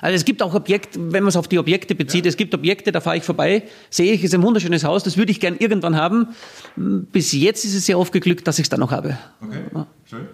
Also 0.00 0.16
es 0.16 0.24
gibt 0.24 0.42
auch 0.42 0.54
Objekte, 0.54 0.98
wenn 1.12 1.22
man 1.22 1.28
es 1.28 1.36
auf 1.36 1.48
die 1.48 1.58
Objekte 1.58 1.94
bezieht, 1.94 2.24
ja. 2.24 2.28
es 2.28 2.36
gibt 2.36 2.54
Objekte, 2.54 2.92
da 2.92 3.00
fahre 3.00 3.16
ich 3.16 3.22
vorbei, 3.22 3.64
sehe 3.90 4.12
ich, 4.12 4.24
ist 4.24 4.34
ein 4.34 4.42
wunderschönes 4.42 4.84
Haus, 4.84 5.02
das 5.02 5.16
würde 5.16 5.30
ich 5.30 5.40
gern 5.40 5.56
irgendwann 5.58 5.96
haben. 5.96 6.28
Bis 6.76 7.32
jetzt 7.32 7.64
ist 7.64 7.74
es 7.74 7.86
sehr 7.86 7.98
oft 7.98 8.12
geglückt, 8.12 8.46
dass 8.46 8.58
ich 8.58 8.64
es 8.64 8.68
dann 8.68 8.80
noch 8.80 8.90
habe. 8.90 9.18
Okay, 9.42 9.60
ja. 9.74 9.86
schön. 10.08 10.28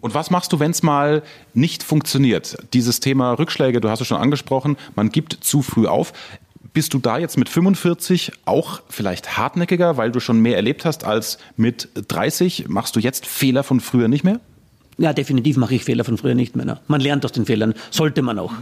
Und 0.00 0.14
was 0.14 0.30
machst 0.30 0.52
du, 0.52 0.58
wenn 0.58 0.72
es 0.72 0.82
mal 0.82 1.22
nicht 1.54 1.84
funktioniert? 1.84 2.56
Dieses 2.72 2.98
Thema 2.98 3.34
Rückschläge, 3.34 3.80
du 3.80 3.88
hast 3.88 4.00
es 4.00 4.08
schon 4.08 4.18
angesprochen, 4.18 4.76
man 4.96 5.10
gibt 5.10 5.32
zu 5.44 5.62
früh 5.62 5.86
auf. 5.86 6.12
Bist 6.74 6.92
du 6.92 6.98
da 6.98 7.18
jetzt 7.18 7.38
mit 7.38 7.48
45 7.48 8.32
auch 8.44 8.82
vielleicht 8.88 9.36
hartnäckiger, 9.36 9.96
weil 9.98 10.10
du 10.10 10.20
schon 10.20 10.40
mehr 10.40 10.56
erlebt 10.56 10.84
hast 10.84 11.04
als 11.04 11.38
mit 11.56 11.88
30? 11.94 12.68
Machst 12.68 12.96
du 12.96 13.00
jetzt 13.00 13.26
Fehler 13.26 13.62
von 13.62 13.80
früher 13.80 14.08
nicht 14.08 14.24
mehr? 14.24 14.40
Ja, 14.98 15.12
definitiv 15.12 15.56
mache 15.56 15.74
ich 15.74 15.84
Fehler 15.84 16.04
von 16.04 16.18
früher 16.18 16.34
nicht 16.34 16.56
mehr. 16.56 16.66
Ne? 16.66 16.78
Man 16.88 17.00
lernt 17.00 17.24
aus 17.24 17.32
den 17.32 17.46
Fehlern, 17.46 17.74
sollte 17.90 18.22
man 18.22 18.38
auch. 18.38 18.52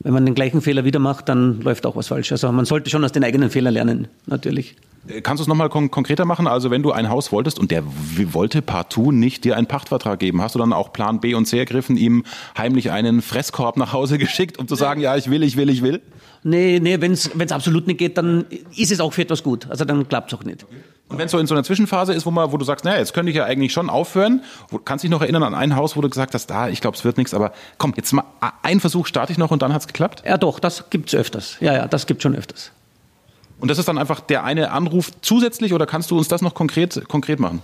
Wenn 0.00 0.12
man 0.12 0.26
den 0.26 0.34
gleichen 0.34 0.60
Fehler 0.60 0.84
wieder 0.84 0.98
macht, 0.98 1.28
dann 1.28 1.60
läuft 1.62 1.86
auch 1.86 1.96
was 1.96 2.08
falsch. 2.08 2.30
Also 2.32 2.50
man 2.52 2.64
sollte 2.64 2.90
schon 2.90 3.04
aus 3.04 3.12
den 3.12 3.24
eigenen 3.24 3.50
Fehlern 3.50 3.74
lernen, 3.74 4.08
natürlich. 4.26 4.76
Äh, 5.08 5.20
kannst 5.20 5.40
du 5.40 5.42
es 5.42 5.48
nochmal 5.48 5.68
kon 5.68 5.90
konkreter 5.90 6.24
machen? 6.24 6.46
Also 6.46 6.70
wenn 6.70 6.82
du 6.82 6.92
ein 6.92 7.08
Haus 7.08 7.32
wolltest 7.32 7.58
und 7.58 7.70
der 7.70 7.82
wollte 8.32 8.62
partout 8.62 9.12
nicht 9.12 9.44
dir 9.44 9.56
einen 9.56 9.66
Pachtvertrag 9.66 10.18
geben, 10.18 10.42
hast 10.42 10.54
du 10.54 10.58
dann 10.58 10.72
auch 10.72 10.92
Plan 10.92 11.20
B 11.20 11.34
und 11.34 11.46
C 11.46 11.58
ergriffen, 11.58 11.96
ihm 11.96 12.24
heimlich 12.56 12.90
einen 12.90 13.22
Fresskorb 13.22 13.76
nach 13.76 13.92
Hause 13.92 14.18
geschickt, 14.18 14.58
um 14.58 14.68
zu 14.68 14.74
sagen, 14.74 15.00
ja, 15.00 15.16
ich 15.16 15.30
will, 15.30 15.42
ich 15.42 15.56
will, 15.56 15.70
ich 15.70 15.82
will? 15.82 16.00
Nee, 16.42 16.78
nee, 16.80 17.00
wenn 17.00 17.12
es 17.12 17.52
absolut 17.52 17.86
nicht 17.86 17.98
geht, 17.98 18.18
dann 18.18 18.44
ist 18.76 18.92
es 18.92 19.00
auch 19.00 19.12
für 19.12 19.22
etwas 19.22 19.42
gut. 19.42 19.68
Also 19.68 19.84
dann 19.84 20.08
klappt 20.08 20.32
es 20.32 20.38
auch 20.38 20.44
nicht. 20.44 20.64
Okay. 20.64 20.76
Und 21.08 21.18
wenn 21.18 21.26
es 21.26 21.30
so 21.30 21.38
in 21.38 21.46
so 21.46 21.54
einer 21.54 21.62
Zwischenphase 21.62 22.12
ist, 22.12 22.26
wo, 22.26 22.32
man, 22.32 22.50
wo 22.50 22.56
du 22.56 22.64
sagst, 22.64 22.84
naja, 22.84 22.98
jetzt 22.98 23.14
könnte 23.14 23.30
ich 23.30 23.36
ja 23.36 23.44
eigentlich 23.44 23.72
schon 23.72 23.88
aufhören, 23.88 24.42
wo, 24.70 24.78
kannst 24.78 25.04
dich 25.04 25.10
noch 25.10 25.22
erinnern 25.22 25.44
an 25.44 25.54
ein 25.54 25.76
Haus, 25.76 25.96
wo 25.96 26.00
du 26.00 26.08
gesagt 26.08 26.34
hast, 26.34 26.48
da, 26.48 26.68
ich 26.68 26.80
glaube, 26.80 26.96
es 26.96 27.04
wird 27.04 27.16
nichts, 27.16 27.32
aber 27.32 27.52
komm, 27.78 27.94
jetzt 27.96 28.12
mal 28.12 28.24
einen 28.62 28.80
Versuch 28.80 29.06
starte 29.06 29.30
ich 29.30 29.38
noch 29.38 29.52
und 29.52 29.62
dann 29.62 29.72
hat 29.72 29.82
es 29.82 29.86
geklappt? 29.86 30.24
Ja, 30.26 30.36
doch, 30.36 30.58
das 30.58 30.90
gibt's 30.90 31.14
öfters. 31.14 31.58
Ja, 31.60 31.74
ja, 31.74 31.86
das 31.86 32.06
gibt 32.06 32.22
schon 32.22 32.34
öfters. 32.34 32.72
Und 33.60 33.70
das 33.70 33.78
ist 33.78 33.86
dann 33.86 33.98
einfach 33.98 34.20
der 34.20 34.44
eine 34.44 34.72
Anruf 34.72 35.10
zusätzlich 35.22 35.72
oder 35.72 35.86
kannst 35.86 36.10
du 36.10 36.18
uns 36.18 36.28
das 36.28 36.42
noch 36.42 36.54
konkret, 36.54 37.06
konkret 37.08 37.38
machen? 37.38 37.62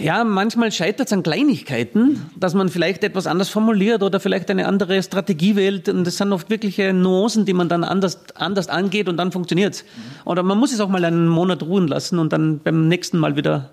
Ja, 0.00 0.24
manchmal 0.24 0.72
scheitert 0.72 1.06
es 1.06 1.12
an 1.12 1.22
Kleinigkeiten, 1.22 2.30
dass 2.36 2.54
man 2.54 2.68
vielleicht 2.68 3.04
etwas 3.04 3.26
anders 3.26 3.48
formuliert 3.48 4.02
oder 4.02 4.20
vielleicht 4.20 4.50
eine 4.50 4.66
andere 4.66 5.02
Strategie 5.02 5.56
wählt. 5.56 5.88
Und 5.88 6.04
das 6.04 6.16
sind 6.16 6.32
oft 6.32 6.50
wirkliche 6.50 6.92
Nuancen, 6.92 7.44
die 7.44 7.52
man 7.52 7.68
dann 7.68 7.84
anders, 7.84 8.18
anders 8.34 8.68
angeht 8.68 9.08
und 9.08 9.16
dann 9.16 9.32
funktioniert 9.32 9.74
es. 9.74 9.84
Oder 10.24 10.42
man 10.42 10.58
muss 10.58 10.72
es 10.72 10.80
auch 10.80 10.88
mal 10.88 11.04
einen 11.04 11.28
Monat 11.28 11.62
ruhen 11.62 11.88
lassen 11.88 12.18
und 12.18 12.32
dann 12.32 12.58
beim 12.58 12.88
nächsten 12.88 13.18
Mal 13.18 13.36
wieder 13.36 13.70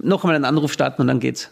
noch 0.00 0.24
einmal 0.24 0.36
einen 0.36 0.44
Anruf 0.44 0.72
starten 0.72 1.02
und 1.02 1.08
dann 1.08 1.20
geht's 1.20 1.50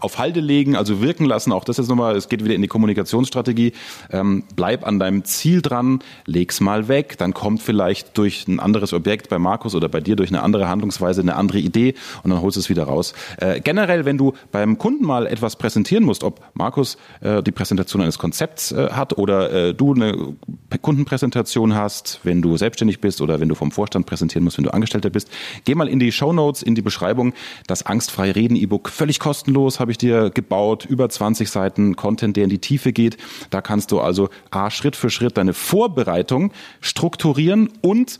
auf 0.00 0.18
Halde 0.18 0.40
legen, 0.40 0.76
also 0.76 1.00
wirken 1.00 1.24
lassen. 1.24 1.52
Auch 1.52 1.64
das 1.64 1.76
jetzt 1.76 1.88
nochmal, 1.88 2.16
es 2.16 2.28
geht 2.28 2.44
wieder 2.44 2.54
in 2.54 2.62
die 2.62 2.68
Kommunikationsstrategie. 2.68 3.72
Ähm, 4.10 4.44
bleib 4.56 4.86
an 4.86 4.98
deinem 4.98 5.24
Ziel 5.24 5.62
dran, 5.62 6.00
leg's 6.26 6.60
mal 6.60 6.88
weg. 6.88 7.16
Dann 7.18 7.34
kommt 7.34 7.62
vielleicht 7.62 8.16
durch 8.18 8.46
ein 8.48 8.60
anderes 8.60 8.92
Objekt 8.92 9.28
bei 9.28 9.38
Markus 9.38 9.74
oder 9.74 9.88
bei 9.88 10.00
dir 10.00 10.16
durch 10.16 10.30
eine 10.30 10.42
andere 10.42 10.68
Handlungsweise 10.68 11.20
eine 11.20 11.36
andere 11.36 11.58
Idee 11.58 11.94
und 12.22 12.30
dann 12.30 12.40
holst 12.40 12.56
du 12.56 12.60
es 12.60 12.68
wieder 12.68 12.84
raus. 12.84 13.14
Äh, 13.38 13.60
generell, 13.60 14.04
wenn 14.04 14.18
du 14.18 14.32
beim 14.52 14.78
Kunden 14.78 15.04
mal 15.04 15.26
etwas 15.26 15.56
präsentieren 15.56 16.04
musst, 16.04 16.24
ob 16.24 16.40
Markus 16.54 16.96
äh, 17.20 17.42
die 17.42 17.52
Präsentation 17.52 18.02
eines 18.02 18.18
Konzepts 18.18 18.72
äh, 18.72 18.90
hat 18.90 19.16
oder 19.18 19.52
äh, 19.52 19.74
du 19.74 19.94
eine 19.94 20.36
Kundenpräsentation 20.82 21.74
hast, 21.74 22.20
wenn 22.22 22.42
du 22.42 22.56
selbstständig 22.56 23.00
bist 23.00 23.20
oder 23.20 23.40
wenn 23.40 23.48
du 23.48 23.54
vom 23.54 23.70
Vorstand 23.70 24.06
präsentieren 24.06 24.44
musst, 24.44 24.58
wenn 24.58 24.64
du 24.64 24.72
Angestellter 24.72 25.10
bist, 25.10 25.30
geh 25.64 25.74
mal 25.74 25.88
in 25.88 25.98
die 25.98 26.12
Show 26.12 26.32
Notes, 26.32 26.62
in 26.62 26.74
die 26.74 26.82
Beschreibung. 26.82 27.32
Das 27.66 27.84
angstfrei 27.84 28.30
Reden 28.32 28.56
E-Book 28.56 28.88
völlig 28.88 29.18
kostenlos 29.18 29.80
habe 29.80 29.87
ich 29.92 29.98
dir 29.98 30.30
gebaut, 30.30 30.84
über 30.84 31.08
20 31.08 31.50
Seiten 31.50 31.96
Content, 31.96 32.36
der 32.36 32.44
in 32.44 32.50
die 32.50 32.58
Tiefe 32.58 32.92
geht. 32.92 33.16
Da 33.50 33.60
kannst 33.60 33.90
du 33.92 34.00
also 34.00 34.28
A, 34.50 34.70
Schritt 34.70 34.96
für 34.96 35.10
Schritt 35.10 35.36
deine 35.36 35.54
Vorbereitung 35.54 36.52
strukturieren 36.80 37.70
und 37.80 38.18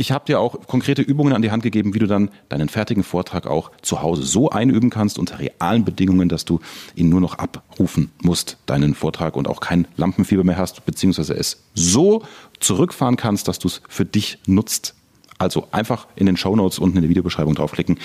ich 0.00 0.12
habe 0.12 0.24
dir 0.24 0.40
auch 0.40 0.66
konkrete 0.66 1.02
Übungen 1.02 1.34
an 1.34 1.42
die 1.42 1.50
Hand 1.50 1.62
gegeben, 1.62 1.92
wie 1.92 1.98
du 1.98 2.06
dann 2.06 2.30
deinen 2.48 2.70
fertigen 2.70 3.02
Vortrag 3.02 3.46
auch 3.46 3.70
zu 3.82 4.00
Hause 4.00 4.22
so 4.22 4.48
einüben 4.48 4.88
kannst 4.88 5.18
unter 5.18 5.38
realen 5.38 5.84
Bedingungen, 5.84 6.30
dass 6.30 6.46
du 6.46 6.60
ihn 6.94 7.10
nur 7.10 7.20
noch 7.20 7.34
abrufen 7.34 8.10
musst, 8.22 8.56
deinen 8.64 8.94
Vortrag 8.94 9.36
und 9.36 9.46
auch 9.46 9.60
kein 9.60 9.86
Lampenfieber 9.98 10.42
mehr 10.42 10.56
hast, 10.56 10.86
beziehungsweise 10.86 11.34
es 11.34 11.64
so 11.74 12.22
zurückfahren 12.60 13.16
kannst, 13.16 13.46
dass 13.46 13.58
du 13.58 13.68
es 13.68 13.82
für 13.90 14.06
dich 14.06 14.38
nutzt. 14.46 14.94
Also 15.36 15.68
einfach 15.70 16.06
in 16.16 16.24
den 16.24 16.38
Show 16.38 16.56
Notes 16.56 16.78
unten 16.78 16.96
in 16.96 17.02
der 17.02 17.10
Videobeschreibung 17.10 17.54
draufklicken 17.54 17.98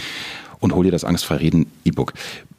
und 0.65 0.75
hol 0.75 0.83
dir 0.83 0.91
das 0.91 1.03
Angstfrei 1.03 1.37
Reden 1.37 1.67
E-Book. 1.85 2.13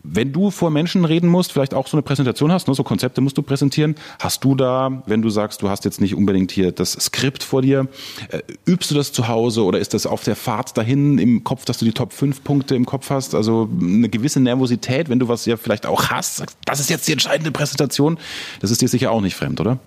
Wenn 0.09 0.33
du 0.33 0.53
vor 0.53 0.71
Menschen 0.71 1.05
reden 1.05 1.29
musst, 1.29 1.53
vielleicht 1.53 1.75
auch 1.75 1.89
so 1.89 1.97
eine 1.97 2.03
Präsentation 2.03 2.53
hast, 2.53 2.69
ne, 2.69 2.75
so 2.75 2.85
Konzepte 2.85 3.21
musst 3.21 3.37
du 3.37 3.43
präsentieren, 3.43 3.97
hast 4.21 4.45
du 4.45 4.55
da, 4.55 5.03
wenn 5.07 5.21
du 5.21 5.29
sagst, 5.31 5.63
du 5.63 5.69
hast 5.69 5.85
jetzt 5.85 6.01
nicht 6.01 6.15
unbedingt 6.15 6.53
hier 6.53 6.71
das 6.71 6.93
Skript 6.93 7.43
vor 7.43 7.61
dir, 7.61 7.89
äh, 8.31 8.41
übst 8.67 8.93
du 8.93 8.95
das 8.95 9.11
zu 9.11 9.27
Hause 9.27 9.65
oder 9.65 9.81
ist 9.81 9.95
das 9.95 10.07
auf 10.07 10.23
der 10.23 10.37
Fahrt 10.37 10.79
dahin 10.79 11.19
im 11.19 11.43
Kopf, 11.43 11.65
dass 11.65 11.79
du 11.79 11.85
die 11.85 11.93
Top 11.93 12.13
5 12.13 12.45
Punkte 12.45 12.77
im 12.77 12.87
Kopf 12.87 13.11
hast? 13.11 13.35
Also 13.35 13.69
eine 13.81 14.09
gewisse 14.09 14.39
Nervosität, 14.39 15.09
wenn 15.09 15.19
du 15.19 15.27
was 15.27 15.45
ja 15.45 15.57
vielleicht 15.57 15.87
auch 15.87 16.09
hast, 16.11 16.37
sagst, 16.37 16.57
das 16.65 16.79
ist 16.79 16.89
jetzt 16.89 17.09
die 17.09 17.13
entscheidende 17.13 17.51
Präsentation, 17.51 18.19
das 18.61 18.71
ist 18.71 18.81
dir 18.81 18.89
sicher 18.89 19.11
auch 19.11 19.21
nicht 19.21 19.35
fremd, 19.35 19.61
oder? 19.61 19.81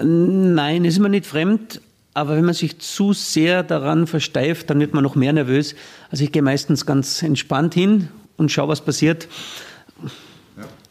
Nein, 0.00 0.84
ist 0.84 0.98
mir 0.98 1.08
nicht 1.08 1.26
fremd. 1.26 1.80
Aber 2.16 2.34
wenn 2.34 2.46
man 2.46 2.54
sich 2.54 2.78
zu 2.78 3.12
sehr 3.12 3.62
daran 3.62 4.06
versteift, 4.06 4.70
dann 4.70 4.80
wird 4.80 4.94
man 4.94 5.04
noch 5.04 5.16
mehr 5.16 5.34
nervös. 5.34 5.74
Also 6.10 6.24
ich 6.24 6.32
gehe 6.32 6.40
meistens 6.40 6.86
ganz 6.86 7.22
entspannt 7.22 7.74
hin 7.74 8.08
und 8.38 8.50
schaue, 8.50 8.68
was 8.68 8.80
passiert. 8.80 9.28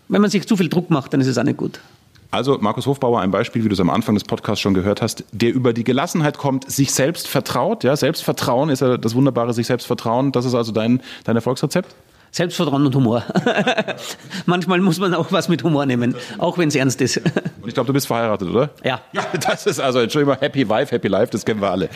Wenn 0.08 0.22
man 0.22 0.30
sich 0.30 0.48
zu 0.48 0.56
viel 0.56 0.70
Druck 0.70 0.92
macht, 0.92 1.14
dann 1.14 1.22
ist 1.22 1.26
es 1.26 1.40
auch 1.40 1.44
nicht 1.44 1.58
gut. 1.58 1.80
Also 2.30 2.60
Markus 2.62 2.86
Hofbauer, 2.86 3.22
ein 3.22 3.32
Beispiel, 3.32 3.64
wie 3.64 3.70
du 3.70 3.74
es 3.74 3.80
am 3.80 3.90
Anfang 3.90 4.14
des 4.14 4.24
Podcasts 4.24 4.62
schon 4.62 4.76
gehört 4.76 5.02
hast, 5.02 5.24
der 5.32 5.52
über 5.52 5.74
die 5.74 5.84
Gelassenheit 5.84 6.38
kommt, 6.38 6.70
sich 6.70 6.94
selbst 6.94 7.28
vertraut. 7.28 7.84
Ja, 7.84 7.96
Selbstvertrauen 7.96 8.70
ist 8.70 8.84
ja 8.84 8.96
das 8.98 9.16
Wunderbare, 9.16 9.52
sich 9.52 9.66
selbst 9.66 9.88
vertrauen. 9.88 10.32
Das 10.32 10.46
ist 10.46 10.54
also 10.54 10.72
dein, 10.72 11.02
dein 11.24 11.36
Erfolgsrezept? 11.36 11.96
Selbstvertrauen 12.36 12.86
und 12.86 12.94
Humor. 12.94 13.24
Manchmal 14.46 14.82
muss 14.82 15.00
man 15.00 15.14
auch 15.14 15.32
was 15.32 15.48
mit 15.48 15.64
Humor 15.64 15.86
nehmen, 15.86 16.16
auch 16.38 16.58
wenn 16.58 16.68
es 16.68 16.76
ernst 16.76 17.00
ist. 17.00 17.16
Und 17.18 17.70
ich 17.70 17.74
glaube, 17.74 17.88
du 17.88 17.94
bist 17.94 18.08
verheiratet, 18.08 18.50
oder? 18.50 18.72
Ja. 18.84 19.00
Ja, 19.14 19.26
das 19.40 19.66
ist 19.66 19.80
also, 19.80 20.00
Entschuldigung, 20.00 20.36
Happy 20.42 20.68
Wife, 20.68 20.94
Happy 20.94 21.08
Life, 21.08 21.32
das 21.32 21.46
kennen 21.46 21.62
wir 21.62 21.72
alle. 21.72 21.88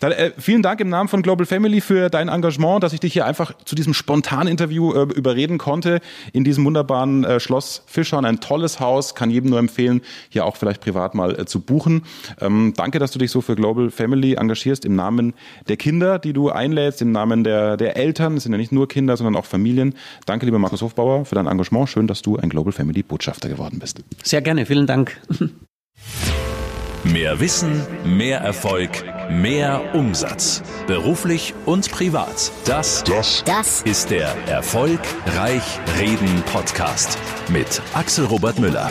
Dann, 0.00 0.10
äh, 0.10 0.32
vielen 0.36 0.62
Dank 0.62 0.80
im 0.80 0.88
Namen 0.88 1.08
von 1.08 1.22
Global 1.22 1.46
Family 1.46 1.80
für 1.80 2.10
dein 2.10 2.26
Engagement, 2.26 2.82
dass 2.82 2.92
ich 2.92 2.98
dich 2.98 3.12
hier 3.12 3.24
einfach 3.24 3.52
zu 3.64 3.76
diesem 3.76 3.94
Spontan-Interview 3.94 4.92
äh, 4.94 5.02
überreden 5.14 5.58
konnte 5.58 6.00
in 6.32 6.42
diesem 6.42 6.64
wunderbaren 6.64 7.22
äh, 7.22 7.38
Schloss 7.38 7.84
Fischhorn. 7.86 8.24
Ein 8.24 8.40
tolles 8.40 8.80
Haus, 8.80 9.14
kann 9.14 9.30
jedem 9.30 9.50
nur 9.50 9.60
empfehlen, 9.60 10.00
hier 10.28 10.44
auch 10.44 10.56
vielleicht 10.56 10.80
privat 10.80 11.14
mal 11.14 11.38
äh, 11.38 11.46
zu 11.46 11.60
buchen. 11.60 12.02
Ähm, 12.40 12.72
danke, 12.76 12.98
dass 12.98 13.12
du 13.12 13.20
dich 13.20 13.30
so 13.30 13.40
für 13.40 13.54
Global 13.54 13.90
Family 13.90 14.34
engagierst, 14.34 14.84
im 14.84 14.96
Namen 14.96 15.34
der 15.68 15.76
Kinder, 15.76 16.18
die 16.18 16.32
du 16.32 16.50
einlädst, 16.50 17.00
im 17.00 17.12
Namen 17.12 17.44
der, 17.44 17.76
der 17.76 17.96
Eltern. 17.96 18.36
Es 18.36 18.42
sind 18.42 18.52
ja 18.52 18.58
nicht 18.58 18.72
nur 18.72 18.88
Kinder, 18.88 19.16
sondern 19.16 19.36
auch 19.36 19.44
Familien. 19.44 19.83
Danke, 20.24 20.46
lieber 20.46 20.58
Markus 20.58 20.80
Hofbauer, 20.80 21.24
für 21.24 21.34
dein 21.34 21.46
Engagement. 21.46 21.88
Schön, 21.88 22.06
dass 22.06 22.22
du 22.22 22.36
ein 22.36 22.48
Global 22.48 22.72
Family 22.72 23.02
Botschafter 23.02 23.48
geworden 23.48 23.78
bist. 23.78 24.02
Sehr 24.22 24.40
gerne, 24.40 24.64
vielen 24.64 24.86
Dank. 24.86 25.20
Mehr 27.04 27.38
Wissen, 27.38 27.82
mehr 28.06 28.38
Erfolg, 28.38 28.90
mehr 29.30 29.94
Umsatz. 29.94 30.62
Beruflich 30.86 31.52
und 31.66 31.90
privat. 31.90 32.50
Das, 32.64 33.04
das, 33.04 33.44
das 33.44 33.82
ist 33.82 34.10
der 34.10 34.34
Erfolgreich 34.48 35.78
Reden 35.98 36.42
Podcast 36.50 37.18
mit 37.50 37.82
Axel 37.92 38.24
Robert 38.24 38.58
Müller. 38.58 38.90